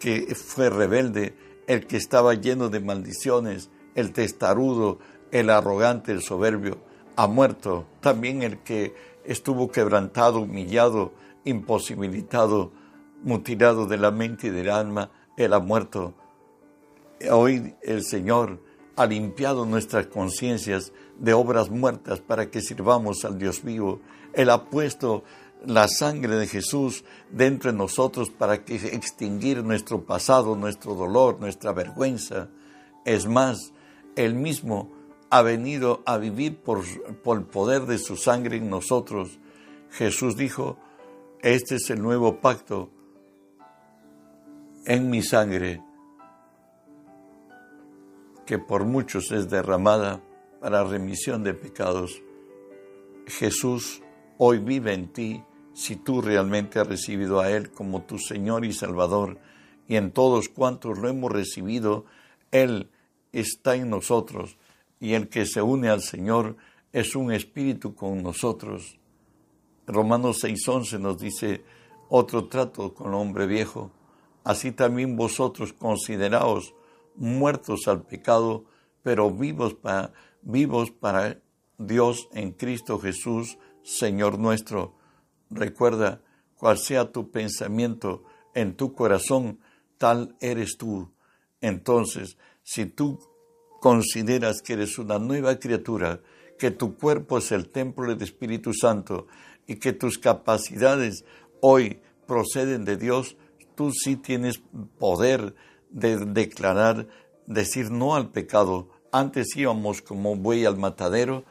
que 0.03 0.36
fue 0.36 0.69
rebelde, 0.69 1.33
el 1.65 1.88
que 1.88 1.95
estaba 1.95 2.33
lleno 2.33 2.67
de 2.67 2.81
maldiciones, 2.81 3.69
el 3.95 4.12
testarudo, 4.12 5.00
el 5.31 5.50
arrogante, 5.50 6.12
el 6.12 6.22
soberbio, 6.22 6.77
ha 7.15 7.25
muerto. 7.27 7.86
También 8.01 8.43
el 8.43 8.57
que 8.63 8.93
estuvo 9.24 9.72
quebrantado, 9.72 10.41
humillado, 10.41 11.13
imposibilitado, 11.45 12.74
mutilado 13.24 13.86
de 13.86 13.95
la 13.95 14.12
mente 14.12 14.48
y 14.48 14.50
del 14.50 14.72
alma, 14.72 15.10
Él 15.38 15.53
ha 15.53 15.60
muerto. 15.60 16.13
Hoy 17.31 17.74
el 17.81 18.03
Señor 18.03 18.60
ha 18.98 19.05
limpiado 19.05 19.65
nuestras 19.65 20.07
conciencias 20.07 20.91
de 21.17 21.33
obras 21.33 21.69
muertas 21.69 22.19
para 22.19 22.51
que 22.51 22.60
sirvamos 22.60 23.24
al 23.24 23.39
Dios 23.39 23.63
vivo. 23.63 24.01
Él 24.33 24.50
ha 24.50 24.65
puesto 24.65 25.24
la 25.65 25.88
sangre 25.88 26.36
de 26.36 26.48
Jesús 26.48 27.03
dentro 27.32 27.72
de 27.72 27.77
nosotros 27.77 28.29
para 28.29 28.63
que 28.63 28.75
extinguir 28.75 29.63
nuestro 29.63 30.05
pasado, 30.05 30.55
nuestro 30.55 30.93
dolor, 30.96 31.39
nuestra 31.39 31.72
vergüenza. 31.72 32.50
Es 33.05 33.25
más, 33.27 33.74
Él 34.15 34.36
mismo 34.36 34.91
ha 35.29 35.41
venido 35.41 36.03
a 36.05 36.17
vivir 36.17 36.58
por, 36.58 36.84
por 37.22 37.38
el 37.38 37.46
poder 37.46 37.86
de 37.86 37.98
su 37.98 38.17
sangre 38.17 38.58
en 38.58 38.70
nosotros. 38.70 39.39
Jesús 39.91 40.36
dijo, 40.36 40.77
este 41.41 41.75
es 41.75 41.89
el 41.89 42.01
nuevo 42.01 42.39
pacto 42.39 42.89
en 44.86 45.10
mi 45.10 45.22
sangre, 45.22 45.82
que 48.46 48.60
por 48.60 48.86
muchos 48.86 49.32
es 49.32 49.50
derramada 49.50 50.22
para 50.60 50.84
remisión 50.84 51.43
de 51.43 51.53
pecados. 51.53 52.22
Jesús 53.25 54.01
hoy 54.38 54.60
vive 54.60 54.93
en 54.93 55.12
ti 55.12 55.43
si 55.74 55.96
tú 55.96 56.22
realmente 56.22 56.80
has 56.80 56.88
recibido 56.88 57.39
a 57.39 57.50
Él 57.51 57.72
como 57.72 58.03
tu 58.03 58.20
Señor 58.20 58.65
y 58.65 58.74
Salvador, 58.74 59.39
y 59.88 59.96
en 59.96 60.12
todos 60.12 60.50
cuantos 60.50 60.98
lo 61.00 61.10
hemos 61.10 61.32
recibido, 61.32 62.06
Él 62.51 62.89
está 63.32 63.75
en 63.75 63.89
nosotros, 63.89 64.58
y 65.00 65.13
el 65.13 65.27
que 65.27 65.46
se 65.46 65.62
une 65.62 65.89
al 65.89 66.01
Señor 66.01 66.56
es 66.94 67.15
un 67.15 67.32
espíritu 67.32 67.96
con 67.96 68.24
nosotros. 68.24 69.00
Romanos 69.88 70.44
6:11 70.44 71.00
nos 71.00 71.18
dice 71.18 71.63
otro 72.08 72.48
trato 72.48 72.94
con 72.94 73.08
el 73.08 73.15
hombre 73.15 73.48
viejo, 73.48 73.92
así 74.44 74.72
también 74.72 75.18
vosotros 75.18 75.74
consideraos 75.74 76.74
muertos 77.15 77.88
al 77.88 78.03
pecado, 78.03 78.65
pero 79.01 79.32
vivos 79.32 79.74
para, 79.74 80.13
vivos 80.42 80.92
para 80.92 81.42
Dios 81.77 82.30
en 82.34 82.51
Cristo 82.51 83.00
Jesús, 83.00 83.58
Señor 83.84 84.39
nuestro. 84.39 84.94
Recuerda, 85.53 86.22
cual 86.57 86.77
sea 86.77 87.12
tu 87.12 87.29
pensamiento 87.29 88.24
en 88.53 88.75
tu 88.75 88.93
corazón, 88.93 89.60
tal 89.98 90.36
eres 90.39 90.77
tú. 90.77 91.12
Entonces, 91.62 92.38
si 92.63 92.86
tú 92.86 93.19
consideras 93.79 94.62
que 94.62 94.74
eres 94.74 94.98
una 94.98 95.19
nueva 95.19 95.60
criatura, 95.60 96.22
que 96.57 96.72
tu 96.72 96.98
cuerpo 96.98 97.38
es 97.38 97.51
el 97.51 97.69
templo 97.69 98.07
del 98.10 98.22
Espíritu 98.22 98.74
Santo 98.74 99.27
y 99.67 99.75
que 99.75 99.93
tus 99.93 100.17
capacidades 100.17 101.25
hoy 101.62 102.00
proceden 102.25 102.86
de 102.86 102.98
Dios, 102.98 103.36
tú 103.75 103.91
sí 103.91 104.15
tienes 104.15 104.62
poder 104.98 105.55
de 105.89 106.17
declarar, 106.17 107.07
decir 107.45 107.91
no 107.91 108.15
al 108.15 108.29
pecado. 108.29 108.89
Antes 109.12 109.55
íbamos 109.55 110.01
como 110.01 110.36
buey 110.36 110.65
al 110.65 110.77
matadero, 110.77 111.43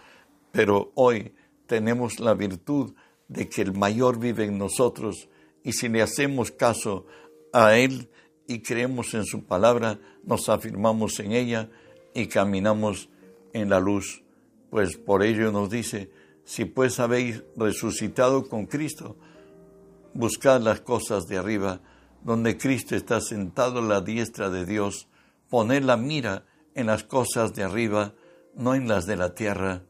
pero 0.50 0.90
hoy 0.94 1.34
tenemos 1.66 2.18
la 2.18 2.34
virtud 2.34 2.94
de 3.32 3.48
que 3.48 3.62
el 3.62 3.72
mayor 3.72 4.18
vive 4.18 4.44
en 4.44 4.58
nosotros 4.58 5.28
y 5.64 5.72
si 5.72 5.88
le 5.88 6.02
hacemos 6.02 6.50
caso 6.50 7.06
a 7.52 7.76
Él 7.76 8.08
y 8.46 8.60
creemos 8.60 9.14
en 9.14 9.24
su 9.24 9.44
palabra, 9.44 9.98
nos 10.24 10.48
afirmamos 10.48 11.18
en 11.20 11.32
ella 11.32 11.70
y 12.14 12.26
caminamos 12.26 13.08
en 13.52 13.70
la 13.70 13.80
luz. 13.80 14.22
Pues 14.70 14.96
por 14.96 15.22
ello 15.22 15.52
nos 15.52 15.70
dice, 15.70 16.10
si 16.44 16.64
pues 16.64 16.98
habéis 16.98 17.42
resucitado 17.56 18.48
con 18.48 18.66
Cristo, 18.66 19.16
buscad 20.14 20.60
las 20.60 20.80
cosas 20.80 21.26
de 21.26 21.38
arriba, 21.38 21.80
donde 22.22 22.56
Cristo 22.56 22.94
está 22.96 23.20
sentado 23.20 23.80
a 23.80 23.82
la 23.82 24.00
diestra 24.00 24.50
de 24.50 24.66
Dios, 24.66 25.08
poned 25.48 25.82
la 25.82 25.96
mira 25.96 26.46
en 26.74 26.86
las 26.86 27.04
cosas 27.04 27.54
de 27.54 27.62
arriba, 27.62 28.14
no 28.54 28.74
en 28.74 28.88
las 28.88 29.06
de 29.06 29.16
la 29.16 29.34
tierra. 29.34 29.82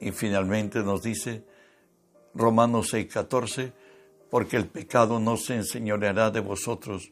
Y 0.00 0.12
finalmente 0.12 0.82
nos 0.82 1.02
dice, 1.02 1.44
Romanos 2.38 2.94
6:14, 2.94 3.72
porque 4.30 4.56
el 4.56 4.68
pecado 4.68 5.18
no 5.18 5.36
se 5.36 5.56
enseñoreará 5.56 6.30
de 6.30 6.38
vosotros, 6.38 7.10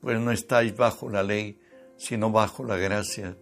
pues 0.00 0.20
no 0.20 0.30
estáis 0.30 0.76
bajo 0.76 1.10
la 1.10 1.24
ley, 1.24 1.58
sino 1.96 2.30
bajo 2.30 2.62
la 2.62 2.76
gracia. 2.76 3.36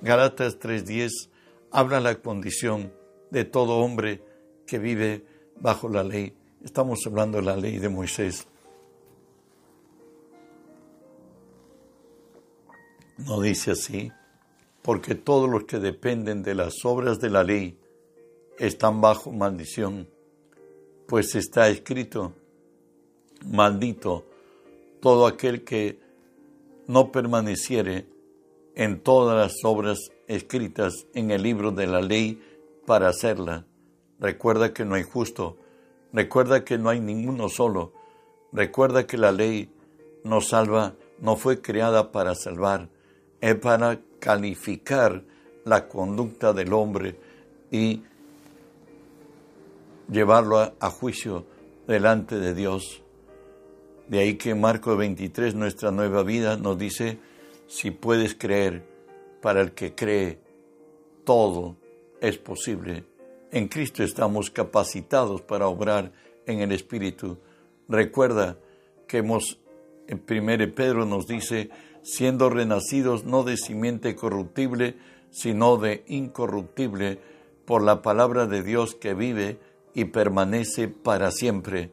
Galatas 0.00 0.60
3:10 0.60 1.30
habla 1.72 1.98
la 1.98 2.14
condición 2.22 2.92
de 3.30 3.44
todo 3.44 3.78
hombre 3.78 4.22
que 4.66 4.78
vive 4.78 5.26
bajo 5.60 5.88
la 5.88 6.04
ley. 6.04 6.36
Estamos 6.64 7.00
hablando 7.06 7.38
de 7.38 7.44
la 7.44 7.56
ley 7.56 7.78
de 7.78 7.88
Moisés. 7.88 8.46
No 13.16 13.40
dice 13.40 13.72
así, 13.72 14.12
porque 14.82 15.16
todos 15.16 15.50
los 15.50 15.64
que 15.64 15.80
dependen 15.80 16.44
de 16.44 16.54
las 16.54 16.84
obras 16.84 17.18
de 17.18 17.30
la 17.30 17.42
ley 17.42 17.76
están 18.60 19.00
bajo 19.00 19.32
maldición 19.32 20.08
pues 21.08 21.34
está 21.34 21.70
escrito, 21.70 22.34
maldito 23.46 24.26
todo 25.00 25.26
aquel 25.26 25.64
que 25.64 25.98
no 26.86 27.10
permaneciere 27.10 28.06
en 28.74 29.00
todas 29.00 29.34
las 29.34 29.64
obras 29.64 30.10
escritas 30.26 31.06
en 31.14 31.30
el 31.30 31.42
libro 31.42 31.70
de 31.70 31.86
la 31.86 32.02
ley 32.02 32.42
para 32.84 33.08
hacerla. 33.08 33.64
Recuerda 34.20 34.74
que 34.74 34.84
no 34.84 34.96
hay 34.96 35.02
justo, 35.02 35.56
recuerda 36.12 36.62
que 36.62 36.76
no 36.76 36.90
hay 36.90 37.00
ninguno 37.00 37.48
solo, 37.48 37.94
recuerda 38.52 39.06
que 39.06 39.16
la 39.16 39.32
ley 39.32 39.72
no 40.24 40.42
salva, 40.42 40.94
no 41.20 41.36
fue 41.36 41.62
creada 41.62 42.12
para 42.12 42.34
salvar, 42.34 42.90
es 43.40 43.54
para 43.54 43.98
calificar 44.18 45.24
la 45.64 45.88
conducta 45.88 46.52
del 46.52 46.74
hombre 46.74 47.18
y 47.70 48.02
llevarlo 50.10 50.58
a, 50.58 50.90
juicio 50.90 51.46
delante 51.86 52.38
de 52.38 52.54
Dios. 52.54 53.02
De 54.08 54.20
ahí 54.20 54.36
que 54.36 54.50
en 54.50 54.60
Marco 54.60 54.96
23, 54.96 55.54
nuestra 55.54 55.90
nueva 55.90 56.22
vida, 56.22 56.56
nos 56.56 56.78
dice, 56.78 57.18
si 57.66 57.90
puedes 57.90 58.34
creer, 58.34 58.82
para 59.42 59.60
el 59.60 59.72
que 59.72 59.94
cree, 59.94 60.40
todo 61.24 61.76
es 62.20 62.38
posible. 62.38 63.04
En 63.52 63.68
Cristo 63.68 64.02
estamos 64.02 64.50
capacitados 64.50 65.42
para 65.42 65.68
obrar 65.68 66.12
en 66.46 66.60
el 66.60 66.72
Espíritu. 66.72 67.38
Recuerda 67.88 68.58
que 69.06 69.18
hemos, 69.18 69.60
en 70.06 70.22
1 70.28 70.74
Pedro 70.74 71.04
nos 71.04 71.26
dice, 71.26 71.70
siendo 72.02 72.50
renacidos 72.50 73.24
no 73.24 73.44
de 73.44 73.56
simiente 73.56 74.16
corruptible, 74.16 74.96
sino 75.30 75.76
de 75.76 76.04
incorruptible, 76.08 77.20
por 77.64 77.82
la 77.82 78.00
palabra 78.00 78.46
de 78.46 78.62
Dios 78.62 78.94
que 78.94 79.12
vive 79.12 79.58
y 79.94 80.06
permanece 80.06 80.88
para 80.88 81.30
siempre. 81.30 81.92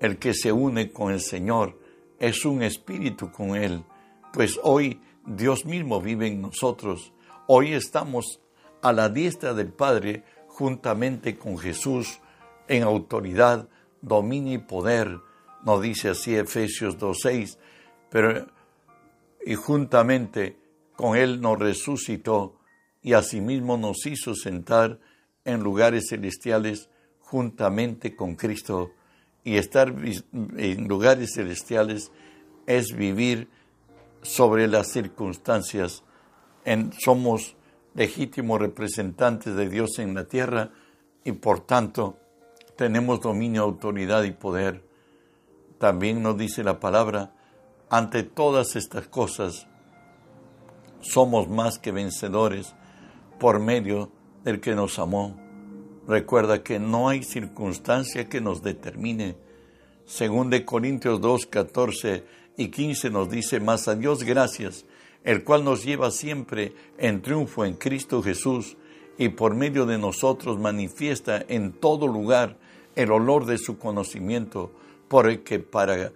El 0.00 0.18
que 0.18 0.34
se 0.34 0.52
une 0.52 0.92
con 0.92 1.12
el 1.12 1.20
Señor 1.20 1.78
es 2.18 2.44
un 2.44 2.62
espíritu 2.62 3.30
con 3.30 3.56
Él, 3.56 3.84
pues 4.32 4.58
hoy 4.62 5.00
Dios 5.26 5.64
mismo 5.64 6.00
vive 6.00 6.28
en 6.28 6.40
nosotros. 6.40 7.12
Hoy 7.46 7.72
estamos 7.72 8.40
a 8.82 8.92
la 8.92 9.08
diestra 9.08 9.54
del 9.54 9.72
Padre 9.72 10.24
juntamente 10.48 11.36
con 11.36 11.58
Jesús 11.58 12.20
en 12.68 12.82
autoridad, 12.82 13.68
dominio 14.00 14.54
y 14.54 14.58
poder. 14.58 15.20
No 15.64 15.80
dice 15.80 16.10
así 16.10 16.34
Efesios 16.34 16.98
2.6, 16.98 17.58
pero 18.10 18.46
y 19.44 19.54
juntamente 19.54 20.58
con 20.96 21.16
Él 21.16 21.40
nos 21.40 21.58
resucitó 21.58 22.56
y 23.00 23.12
asimismo 23.12 23.76
nos 23.76 24.04
hizo 24.06 24.34
sentar 24.34 24.98
en 25.44 25.62
lugares 25.62 26.08
celestiales 26.08 26.90
juntamente 27.26 28.14
con 28.14 28.36
Cristo 28.36 28.92
y 29.42 29.56
estar 29.56 29.92
en 30.56 30.88
lugares 30.88 31.34
celestiales 31.34 32.12
es 32.66 32.96
vivir 32.96 33.48
sobre 34.22 34.68
las 34.68 34.92
circunstancias. 34.92 36.04
En, 36.64 36.92
somos 36.92 37.56
legítimos 37.94 38.60
representantes 38.60 39.56
de 39.56 39.68
Dios 39.68 39.98
en 39.98 40.14
la 40.14 40.24
tierra 40.24 40.70
y 41.24 41.32
por 41.32 41.60
tanto 41.60 42.16
tenemos 42.76 43.20
dominio, 43.20 43.62
autoridad 43.62 44.22
y 44.22 44.32
poder. 44.32 44.84
También 45.78 46.22
nos 46.22 46.38
dice 46.38 46.62
la 46.62 46.78
palabra, 46.78 47.32
ante 47.90 48.22
todas 48.22 48.76
estas 48.76 49.08
cosas 49.08 49.66
somos 51.00 51.48
más 51.48 51.78
que 51.78 51.92
vencedores 51.92 52.74
por 53.38 53.58
medio 53.58 54.12
del 54.44 54.60
que 54.60 54.74
nos 54.74 54.98
amó. 54.98 55.45
Recuerda 56.06 56.62
que 56.62 56.78
no 56.78 57.08
hay 57.08 57.22
circunstancia 57.24 58.28
que 58.28 58.40
nos 58.40 58.62
determine. 58.62 59.36
Según 60.04 60.50
de 60.50 60.64
Corintios 60.64 61.20
2, 61.20 61.46
14 61.46 62.24
y 62.56 62.68
15 62.68 63.10
nos 63.10 63.28
dice, 63.28 63.58
más 63.58 63.88
a 63.88 63.96
Dios 63.96 64.22
gracias, 64.22 64.84
el 65.24 65.42
cual 65.42 65.64
nos 65.64 65.84
lleva 65.84 66.12
siempre 66.12 66.72
en 66.98 67.22
triunfo 67.22 67.64
en 67.64 67.74
Cristo 67.74 68.22
Jesús 68.22 68.76
y 69.18 69.30
por 69.30 69.54
medio 69.56 69.84
de 69.84 69.98
nosotros 69.98 70.60
manifiesta 70.60 71.44
en 71.48 71.72
todo 71.72 72.06
lugar 72.06 72.56
el 72.94 73.10
olor 73.10 73.44
de 73.44 73.58
su 73.58 73.78
conocimiento, 73.78 74.70
porque 75.08 75.58
para 75.58 76.12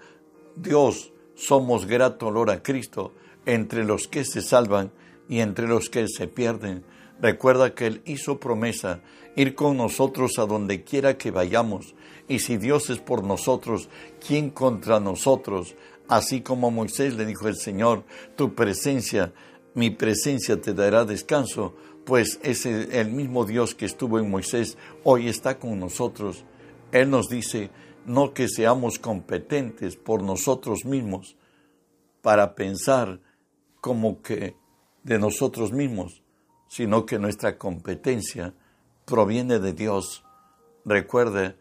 Dios 0.55 1.12
somos 1.35 1.87
grato 1.87 2.29
olor 2.29 2.50
a 2.50 2.62
Cristo 2.62 3.12
entre 3.44 3.85
los 3.85 4.07
que 4.07 4.24
se 4.24 4.40
salvan 4.40 4.92
y 5.29 5.40
entre 5.40 5.66
los 5.66 5.90
que 5.90 6.07
se 6.07 6.29
pierden. 6.29 6.85
Recuerda 7.20 7.74
que 7.74 7.87
Él 7.87 8.03
hizo 8.05 8.38
promesa 8.38 9.00
ir 9.36 9.54
con 9.54 9.76
nosotros 9.76 10.38
a 10.38 10.46
donde 10.46 10.84
quiera 10.84 11.16
que 11.16 11.30
vayamos. 11.30 11.94
Y 12.28 12.40
si 12.40 12.56
Dios 12.56 12.90
es 12.90 12.98
por 12.98 13.24
nosotros, 13.24 13.88
¿quién 14.24 14.50
contra 14.50 15.00
nosotros? 15.00 15.74
Así 16.08 16.40
como 16.40 16.70
Moisés 16.70 17.14
le 17.14 17.26
dijo 17.26 17.48
el 17.48 17.56
Señor, 17.56 18.04
tu 18.36 18.54
presencia, 18.54 19.32
mi 19.74 19.90
presencia 19.90 20.60
te 20.60 20.74
dará 20.74 21.04
descanso, 21.04 21.74
pues 22.04 22.40
ese 22.42 23.00
el 23.00 23.10
mismo 23.10 23.44
Dios 23.44 23.74
que 23.74 23.86
estuvo 23.86 24.18
en 24.18 24.30
Moisés 24.30 24.76
hoy 25.04 25.28
está 25.28 25.58
con 25.58 25.78
nosotros. 25.78 26.44
Él 26.92 27.10
nos 27.10 27.28
dice, 27.28 27.70
no 28.06 28.34
que 28.34 28.48
seamos 28.48 28.98
competentes 28.98 29.96
por 29.96 30.22
nosotros 30.22 30.84
mismos, 30.84 31.36
para 32.22 32.54
pensar 32.54 33.20
como 33.80 34.20
que 34.22 34.56
de 35.04 35.18
nosotros 35.18 35.72
mismos, 35.72 36.22
sino 36.68 37.06
que 37.06 37.18
nuestra 37.18 37.56
competencia 37.56 38.54
proviene 39.11 39.59
de 39.59 39.73
Dios. 39.73 40.23
Recuerde 40.85 41.57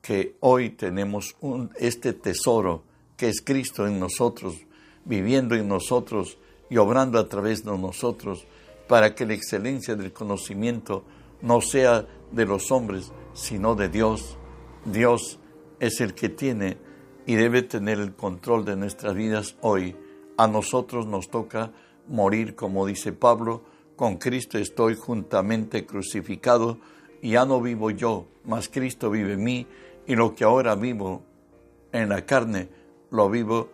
que 0.00 0.36
hoy 0.40 0.70
tenemos 0.70 1.36
este 1.76 2.14
tesoro 2.14 2.84
que 3.18 3.28
es 3.28 3.42
Cristo 3.42 3.86
en 3.86 4.00
nosotros, 4.00 4.56
viviendo 5.04 5.54
en 5.54 5.68
nosotros 5.68 6.38
y 6.70 6.78
obrando 6.78 7.18
a 7.18 7.28
través 7.28 7.64
de 7.64 7.76
nosotros, 7.76 8.46
para 8.88 9.14
que 9.14 9.26
la 9.26 9.34
excelencia 9.34 9.94
del 9.94 10.12
conocimiento 10.12 11.04
no 11.42 11.60
sea 11.60 12.06
de 12.32 12.46
los 12.46 12.72
hombres, 12.72 13.12
sino 13.34 13.74
de 13.74 13.88
Dios. 13.90 14.38
Dios 14.86 15.38
es 15.80 16.00
el 16.00 16.14
que 16.14 16.30
tiene 16.30 16.78
y 17.26 17.34
debe 17.34 17.62
tener 17.62 17.98
el 17.98 18.14
control 18.14 18.64
de 18.64 18.76
nuestras 18.76 19.14
vidas 19.14 19.56
hoy. 19.60 19.96
A 20.38 20.46
nosotros 20.46 21.06
nos 21.06 21.28
toca 21.28 21.72
morir, 22.08 22.54
como 22.54 22.86
dice 22.86 23.12
Pablo, 23.12 23.64
con 23.96 24.18
Cristo 24.18 24.58
estoy 24.58 24.94
juntamente 24.94 25.86
crucificado, 25.86 26.78
y 27.22 27.30
ya 27.30 27.46
no 27.46 27.60
vivo 27.60 27.90
yo, 27.90 28.28
mas 28.44 28.68
Cristo 28.68 29.10
vive 29.10 29.32
en 29.32 29.42
mí, 29.42 29.66
y 30.06 30.14
lo 30.14 30.34
que 30.34 30.44
ahora 30.44 30.74
vivo 30.74 31.24
en 31.92 32.10
la 32.10 32.24
carne, 32.24 32.68
lo 33.10 33.28
vivo 33.30 33.70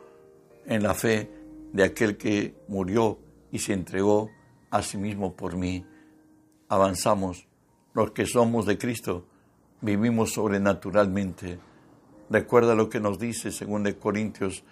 en 0.64 0.82
la 0.82 0.94
fe 0.94 1.28
de 1.72 1.84
aquel 1.84 2.16
que 2.16 2.54
murió 2.68 3.18
y 3.50 3.58
se 3.58 3.72
entregó 3.72 4.30
a 4.70 4.82
sí 4.82 4.96
mismo 4.96 5.34
por 5.34 5.56
mí. 5.56 5.84
Avanzamos, 6.68 7.48
los 7.92 8.12
que 8.12 8.24
somos 8.26 8.64
de 8.64 8.78
Cristo, 8.78 9.26
vivimos 9.80 10.32
sobrenaturalmente. 10.32 11.58
Recuerda 12.30 12.74
lo 12.74 12.88
que 12.88 13.00
nos 13.00 13.18
dice 13.18 13.50
según 13.50 13.82
de 13.82 13.98
Corintios 13.98 14.64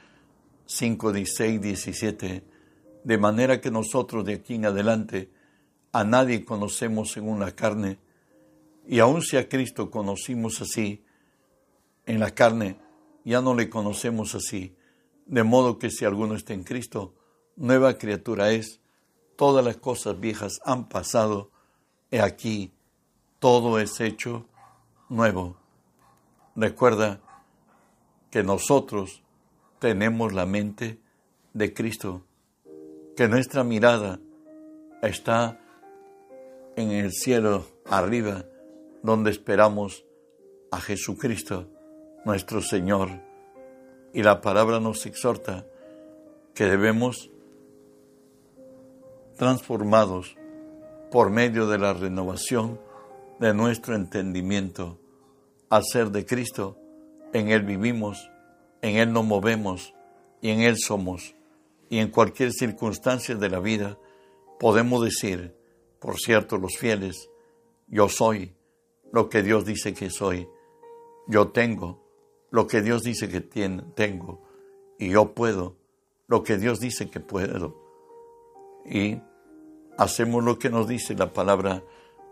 5, 0.67 1.13
16, 1.13 1.61
17, 1.61 2.45
de 3.03 3.19
manera 3.19 3.61
que 3.61 3.71
nosotros 3.71 4.25
de 4.25 4.35
aquí 4.35 4.55
en 4.55 4.67
adelante 4.67 5.29
a 5.93 6.05
nadie 6.05 6.45
conocemos 6.45 7.11
según 7.13 7.41
la 7.41 7.53
carne, 7.53 7.99
y 8.87 8.99
aun 8.99 9.23
si 9.23 9.37
a 9.37 9.49
Cristo 9.49 9.91
conocimos 9.91 10.61
así, 10.61 11.05
en 12.07 12.21
la 12.21 12.31
carne 12.33 12.79
ya 13.25 13.41
no 13.41 13.55
le 13.55 13.69
conocemos 13.69 14.35
así, 14.35 14.77
de 15.27 15.43
modo 15.43 15.79
que 15.79 15.91
si 15.91 16.05
alguno 16.05 16.35
está 16.35 16.55
en 16.55 16.65
Cristo, 16.65 17.15
nueva 17.57 17.99
criatura 17.99 18.51
es, 18.51 18.81
todas 19.37 19.65
las 19.65 19.77
cosas 19.77 20.19
viejas 20.19 20.61
han 20.65 20.89
pasado, 20.89 21.51
he 22.11 22.21
aquí, 22.21 22.73
todo 23.39 23.79
es 23.79 24.01
hecho 24.01 24.47
nuevo. 25.09 25.57
Recuerda 26.57 27.21
que 28.31 28.43
nosotros 28.43 29.23
tenemos 29.79 30.33
la 30.33 30.47
mente 30.47 31.01
de 31.53 31.73
Cristo, 31.73 32.25
que 33.17 33.29
nuestra 33.29 33.65
mirada 33.65 34.21
está 35.03 35.60
en 36.77 36.91
el 36.91 37.13
cielo 37.13 37.67
arriba, 37.87 38.45
donde 39.03 39.31
esperamos 39.31 40.05
a 40.71 40.81
Jesucristo, 40.81 41.69
nuestro 42.25 42.61
Señor 42.63 43.09
y 44.13 44.23
la 44.23 44.41
palabra 44.41 44.81
nos 44.81 45.07
exhorta 45.07 45.67
que 46.55 46.65
debemos, 46.65 47.31
transformados 49.37 50.37
por 51.11 51.31
medio 51.31 51.67
de 51.67 51.79
la 51.79 51.93
renovación 51.93 52.81
de 53.39 53.55
nuestro 53.55 53.95
entendimiento, 53.95 54.99
hacer 55.71 56.11
de 56.11 56.27
Cristo, 56.27 56.77
en 57.33 57.49
Él 57.49 57.63
vivimos, 57.63 58.31
en 58.83 58.97
Él 58.97 59.13
nos 59.13 59.25
movemos 59.25 59.95
y 60.41 60.51
en 60.51 60.61
Él 60.61 60.77
somos. 60.77 61.35
Y 61.89 61.99
en 61.99 62.11
cualquier 62.11 62.53
circunstancia 62.53 63.35
de 63.35 63.49
la 63.49 63.61
vida 63.61 63.99
podemos 64.59 65.03
decir, 65.03 65.57
por 66.01 66.19
cierto, 66.19 66.59
los 66.59 66.77
fieles, 66.77 67.31
yo 67.87 68.09
soy 68.09 68.55
lo 69.13 69.29
que 69.29 69.43
Dios 69.43 69.65
dice 69.65 69.95
que 69.95 70.11
soy, 70.11 70.49
yo 71.29 71.49
tengo 71.49 72.03
lo 72.51 72.67
que 72.67 72.83
Dios 72.83 73.03
dice 73.03 73.29
que 73.29 73.41
tengo 73.41 74.43
y 74.99 75.11
yo 75.11 75.35
puedo 75.35 75.77
lo 76.27 76.43
que 76.45 76.57
Dios 76.57 76.79
dice 76.79 77.11
que 77.11 77.19
puedo. 77.21 77.77
Y 78.85 79.21
hacemos 79.99 80.45
lo 80.45 80.59
que 80.59 80.71
nos 80.71 80.87
dice 80.87 81.15
la 81.15 81.33
palabra 81.33 81.83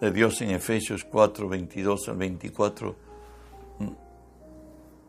de 0.01 0.13
Dios 0.13 0.41
en 0.41 0.51
Efesios 0.51 1.05
4, 1.05 1.49
22 1.49 2.09
al 2.09 2.17
24. 2.17 2.97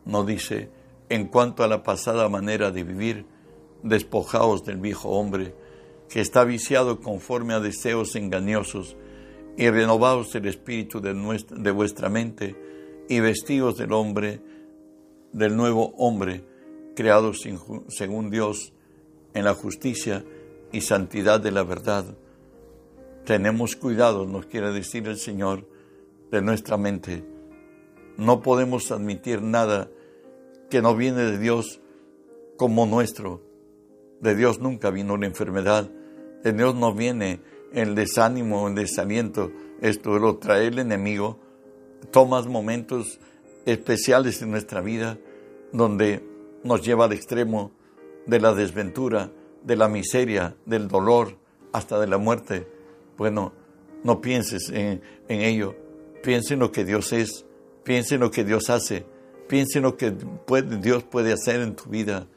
Nos 0.05 0.25
dice, 0.25 0.71
en 1.07 1.27
cuanto 1.27 1.63
a 1.63 1.67
la 1.67 1.83
pasada 1.83 2.27
manera 2.29 2.71
de 2.71 2.83
vivir, 2.83 3.25
despojaos 3.83 4.63
del 4.63 4.77
viejo 4.77 5.09
hombre, 5.09 5.53
que 6.09 6.21
está 6.21 6.43
viciado 6.43 6.99
conforme 6.99 7.53
a 7.53 7.59
deseos 7.59 8.15
engañosos, 8.15 8.97
y 9.57 9.69
renovaos 9.69 10.33
el 10.35 10.47
espíritu 10.47 11.01
de, 11.01 11.13
de 11.13 11.71
vuestra 11.71 12.09
mente, 12.09 12.55
y 13.07 13.19
vestidos 13.19 13.77
del 13.77 13.93
hombre, 13.93 14.41
del 15.33 15.55
nuevo 15.55 15.93
hombre, 15.97 16.43
creado 16.95 17.33
según 17.33 18.29
Dios 18.29 18.73
en 19.33 19.45
la 19.45 19.53
justicia 19.53 20.23
y 20.71 20.81
santidad 20.81 21.39
de 21.39 21.51
la 21.51 21.63
verdad. 21.63 22.05
Tenemos 23.25 23.75
cuidado, 23.75 24.25
nos 24.25 24.45
quiere 24.45 24.71
decir 24.71 25.07
el 25.07 25.17
Señor, 25.17 25.67
de 26.31 26.41
nuestra 26.41 26.77
mente. 26.77 27.23
No 28.17 28.41
podemos 28.41 28.91
admitir 28.91 29.41
nada 29.41 29.89
que 30.69 30.81
no 30.81 30.95
viene 30.95 31.23
de 31.23 31.37
Dios 31.37 31.81
como 32.57 32.85
nuestro. 32.85 33.41
De 34.19 34.35
Dios 34.35 34.59
nunca 34.59 34.89
vino 34.89 35.17
la 35.17 35.25
enfermedad, 35.25 35.89
de 36.43 36.53
Dios 36.53 36.75
no 36.75 36.93
viene 36.93 37.41
el 37.73 37.95
desánimo, 37.95 38.67
el 38.67 38.75
desaliento. 38.75 39.51
Esto 39.81 40.17
lo 40.19 40.37
trae 40.37 40.67
el 40.67 40.79
enemigo. 40.79 41.39
Tomas 42.11 42.47
momentos 42.47 43.19
especiales 43.65 44.41
en 44.41 44.51
nuestra 44.51 44.81
vida 44.81 45.17
donde 45.71 46.23
nos 46.63 46.81
lleva 46.81 47.05
al 47.05 47.13
extremo 47.13 47.71
de 48.25 48.39
la 48.39 48.53
desventura, 48.53 49.31
de 49.63 49.75
la 49.75 49.87
miseria, 49.87 50.55
del 50.65 50.87
dolor, 50.87 51.37
hasta 51.71 51.99
de 51.99 52.07
la 52.07 52.17
muerte. 52.17 52.67
Bueno, 53.17 53.53
no 54.03 54.21
pienses 54.21 54.69
en, 54.69 55.01
ello. 55.27 55.75
Piensa 56.23 56.53
en 56.53 56.61
lo 56.61 56.71
que 56.71 56.85
Dios 56.85 57.13
es, 57.13 57.45
piensa 57.83 58.15
en 58.15 58.21
lo 58.21 58.31
que 58.31 58.43
Dios 58.43 58.69
hace, 58.69 59.05
piensa 59.47 59.79
en 59.79 59.83
lo 59.83 59.97
que 59.97 60.13
Dios 60.81 61.03
puede 61.03 61.33
hacer 61.33 61.61
en 61.61 61.75
tu 61.75 61.89
vida. 61.89 62.27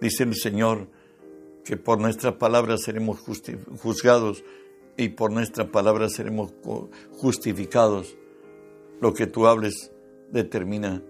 Dice 0.00 0.24
el 0.24 0.34
Señor 0.34 0.88
que 1.64 1.76
por 1.76 1.98
nuestra 1.98 2.38
palabra 2.38 2.76
seremos 2.76 3.20
juzgados 3.20 4.44
y 4.96 5.10
por 5.10 5.30
nuestra 5.30 5.70
palabra 5.70 6.08
seremos 6.08 6.52
justificados. 7.12 8.16
Lo 9.00 9.14
que 9.14 9.26
tú 9.26 9.46
hables 9.46 9.92
determina. 10.30 11.02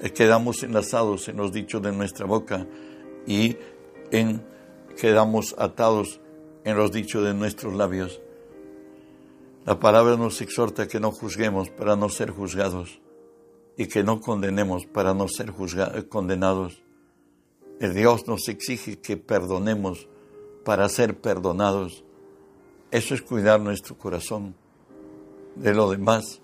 Eh, 0.00 0.10
quedamos 0.10 0.62
enlazados 0.62 1.28
en 1.28 1.36
los 1.36 1.52
dichos 1.52 1.82
de 1.82 1.92
nuestra 1.92 2.26
boca 2.26 2.66
y 3.26 3.56
en, 4.10 4.42
quedamos 4.96 5.54
atados 5.58 6.20
en 6.64 6.76
los 6.76 6.92
dichos 6.92 7.24
de 7.24 7.34
nuestros 7.34 7.74
labios. 7.74 8.20
La 9.64 9.80
palabra 9.80 10.16
nos 10.16 10.40
exhorta 10.40 10.86
que 10.86 11.00
no 11.00 11.10
juzguemos 11.10 11.70
para 11.70 11.96
no 11.96 12.08
ser 12.08 12.30
juzgados 12.30 13.00
y 13.76 13.86
que 13.86 14.04
no 14.04 14.20
condenemos 14.20 14.86
para 14.86 15.12
no 15.14 15.26
ser 15.28 15.52
condenados. 16.08 16.85
El 17.78 17.92
Dios 17.92 18.26
nos 18.26 18.48
exige 18.48 18.98
que 18.98 19.18
perdonemos 19.18 20.08
para 20.64 20.88
ser 20.88 21.18
perdonados. 21.18 22.04
Eso 22.90 23.14
es 23.14 23.20
cuidar 23.20 23.60
nuestro 23.60 23.98
corazón. 23.98 24.54
De 25.56 25.74
lo 25.74 25.90
demás, 25.90 26.40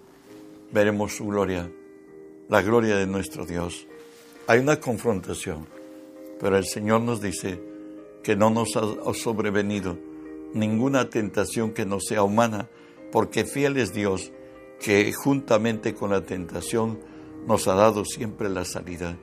veremos 0.73 1.17
su 1.17 1.27
gloria, 1.27 1.71
la 2.51 2.61
gloria 2.61 2.97
de 2.97 3.07
nuestro 3.07 3.47
Dios. 3.47 3.87
Hay 4.47 4.59
una 4.59 4.79
confrontación, 4.79 5.67
pero 6.39 6.59
el 6.59 6.67
Señor 6.67 7.01
nos 7.01 7.23
dice 7.23 7.63
que 8.23 8.37
no 8.37 8.51
nos 8.51 8.77
ha 8.77 9.15
sobrevenido 9.15 9.97
ninguna 10.53 11.09
tentación 11.09 11.73
que 11.73 11.87
no 11.87 11.99
sea 11.99 12.23
humana, 12.23 12.69
porque 13.11 13.45
fiel 13.45 13.79
es 13.79 13.95
Dios, 13.95 14.33
que 14.81 15.13
juntamente 15.13 15.95
con 15.95 16.11
la 16.11 16.27
tentación 16.27 17.01
nos 17.47 17.69
ha 17.69 17.75
dado 17.75 18.05
siempre 18.05 18.51
la 18.51 18.65
salida. 18.65 19.17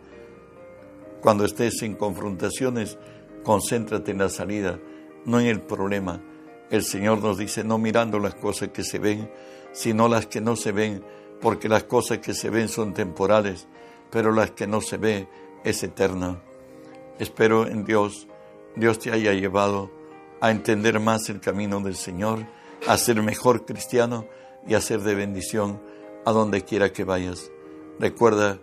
Cuando 1.22 1.46
estés 1.46 1.82
en 1.82 1.96
confrontaciones, 1.96 2.98
concéntrate 3.44 4.12
en 4.12 4.20
la 4.20 4.30
salida, 4.30 4.80
no 5.26 5.40
en 5.40 5.48
el 5.48 5.62
problema. 5.62 6.22
El 6.70 6.84
Señor 6.84 7.22
nos 7.22 7.38
dice, 7.38 7.64
no 7.64 7.78
mirando 7.78 8.20
las 8.20 8.36
cosas 8.36 8.70
que 8.70 8.84
se 8.84 9.00
ven, 9.00 9.30
sino 9.72 10.08
las 10.08 10.28
que 10.28 10.42
no 10.42 10.56
se 10.56 10.72
ven, 10.72 11.04
porque 11.42 11.70
las 11.70 11.84
cosas 11.84 12.20
que 12.20 12.34
se 12.34 12.50
ven 12.50 12.70
son 12.70 12.94
temporales, 12.94 13.68
pero 14.12 14.32
las 14.32 14.52
que 14.52 14.68
no 14.68 14.82
se 14.82 14.98
ven 14.98 15.28
es 15.64 15.84
eterna. 15.84 16.42
Espero 17.18 17.68
en 17.68 17.84
Dios, 17.84 18.28
Dios 18.76 19.00
te 19.00 19.12
haya 19.12 19.34
llevado 19.34 19.92
a 20.42 20.52
entender 20.52 21.00
más 21.00 21.30
el 21.30 21.42
camino 21.42 21.82
del 21.82 21.96
Señor, 21.96 22.46
a 22.88 22.98
ser 22.98 23.22
mejor 23.22 23.66
cristiano 23.66 24.26
y 24.66 24.74
a 24.74 24.82
ser 24.82 25.02
de 25.02 25.16
bendición 25.16 25.82
a 26.26 26.32
donde 26.32 26.64
quiera 26.64 26.94
que 26.94 27.04
vayas. 27.04 27.52
Recuerda 28.00 28.60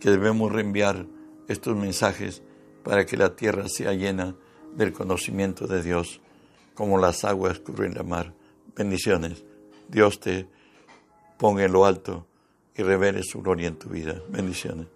que 0.00 0.10
debemos 0.10 0.50
reenviar 0.50 1.06
estos 1.48 1.76
mensajes 1.76 2.42
para 2.82 3.06
que 3.06 3.16
la 3.16 3.36
tierra 3.36 3.68
sea 3.68 3.92
llena 3.92 4.34
del 4.74 4.92
conocimiento 4.92 5.66
de 5.66 5.82
Dios, 5.82 6.20
como 6.74 6.98
las 6.98 7.24
aguas 7.24 7.60
cubren 7.60 7.94
la 7.94 8.02
mar. 8.02 8.32
Bendiciones. 8.74 9.44
Dios 9.88 10.20
te 10.20 10.48
ponga 11.38 11.64
en 11.64 11.72
lo 11.72 11.84
alto 11.84 12.26
y 12.76 12.82
revele 12.82 13.22
su 13.22 13.42
gloria 13.42 13.68
en 13.68 13.76
tu 13.76 13.88
vida. 13.88 14.22
Bendiciones. 14.28 14.86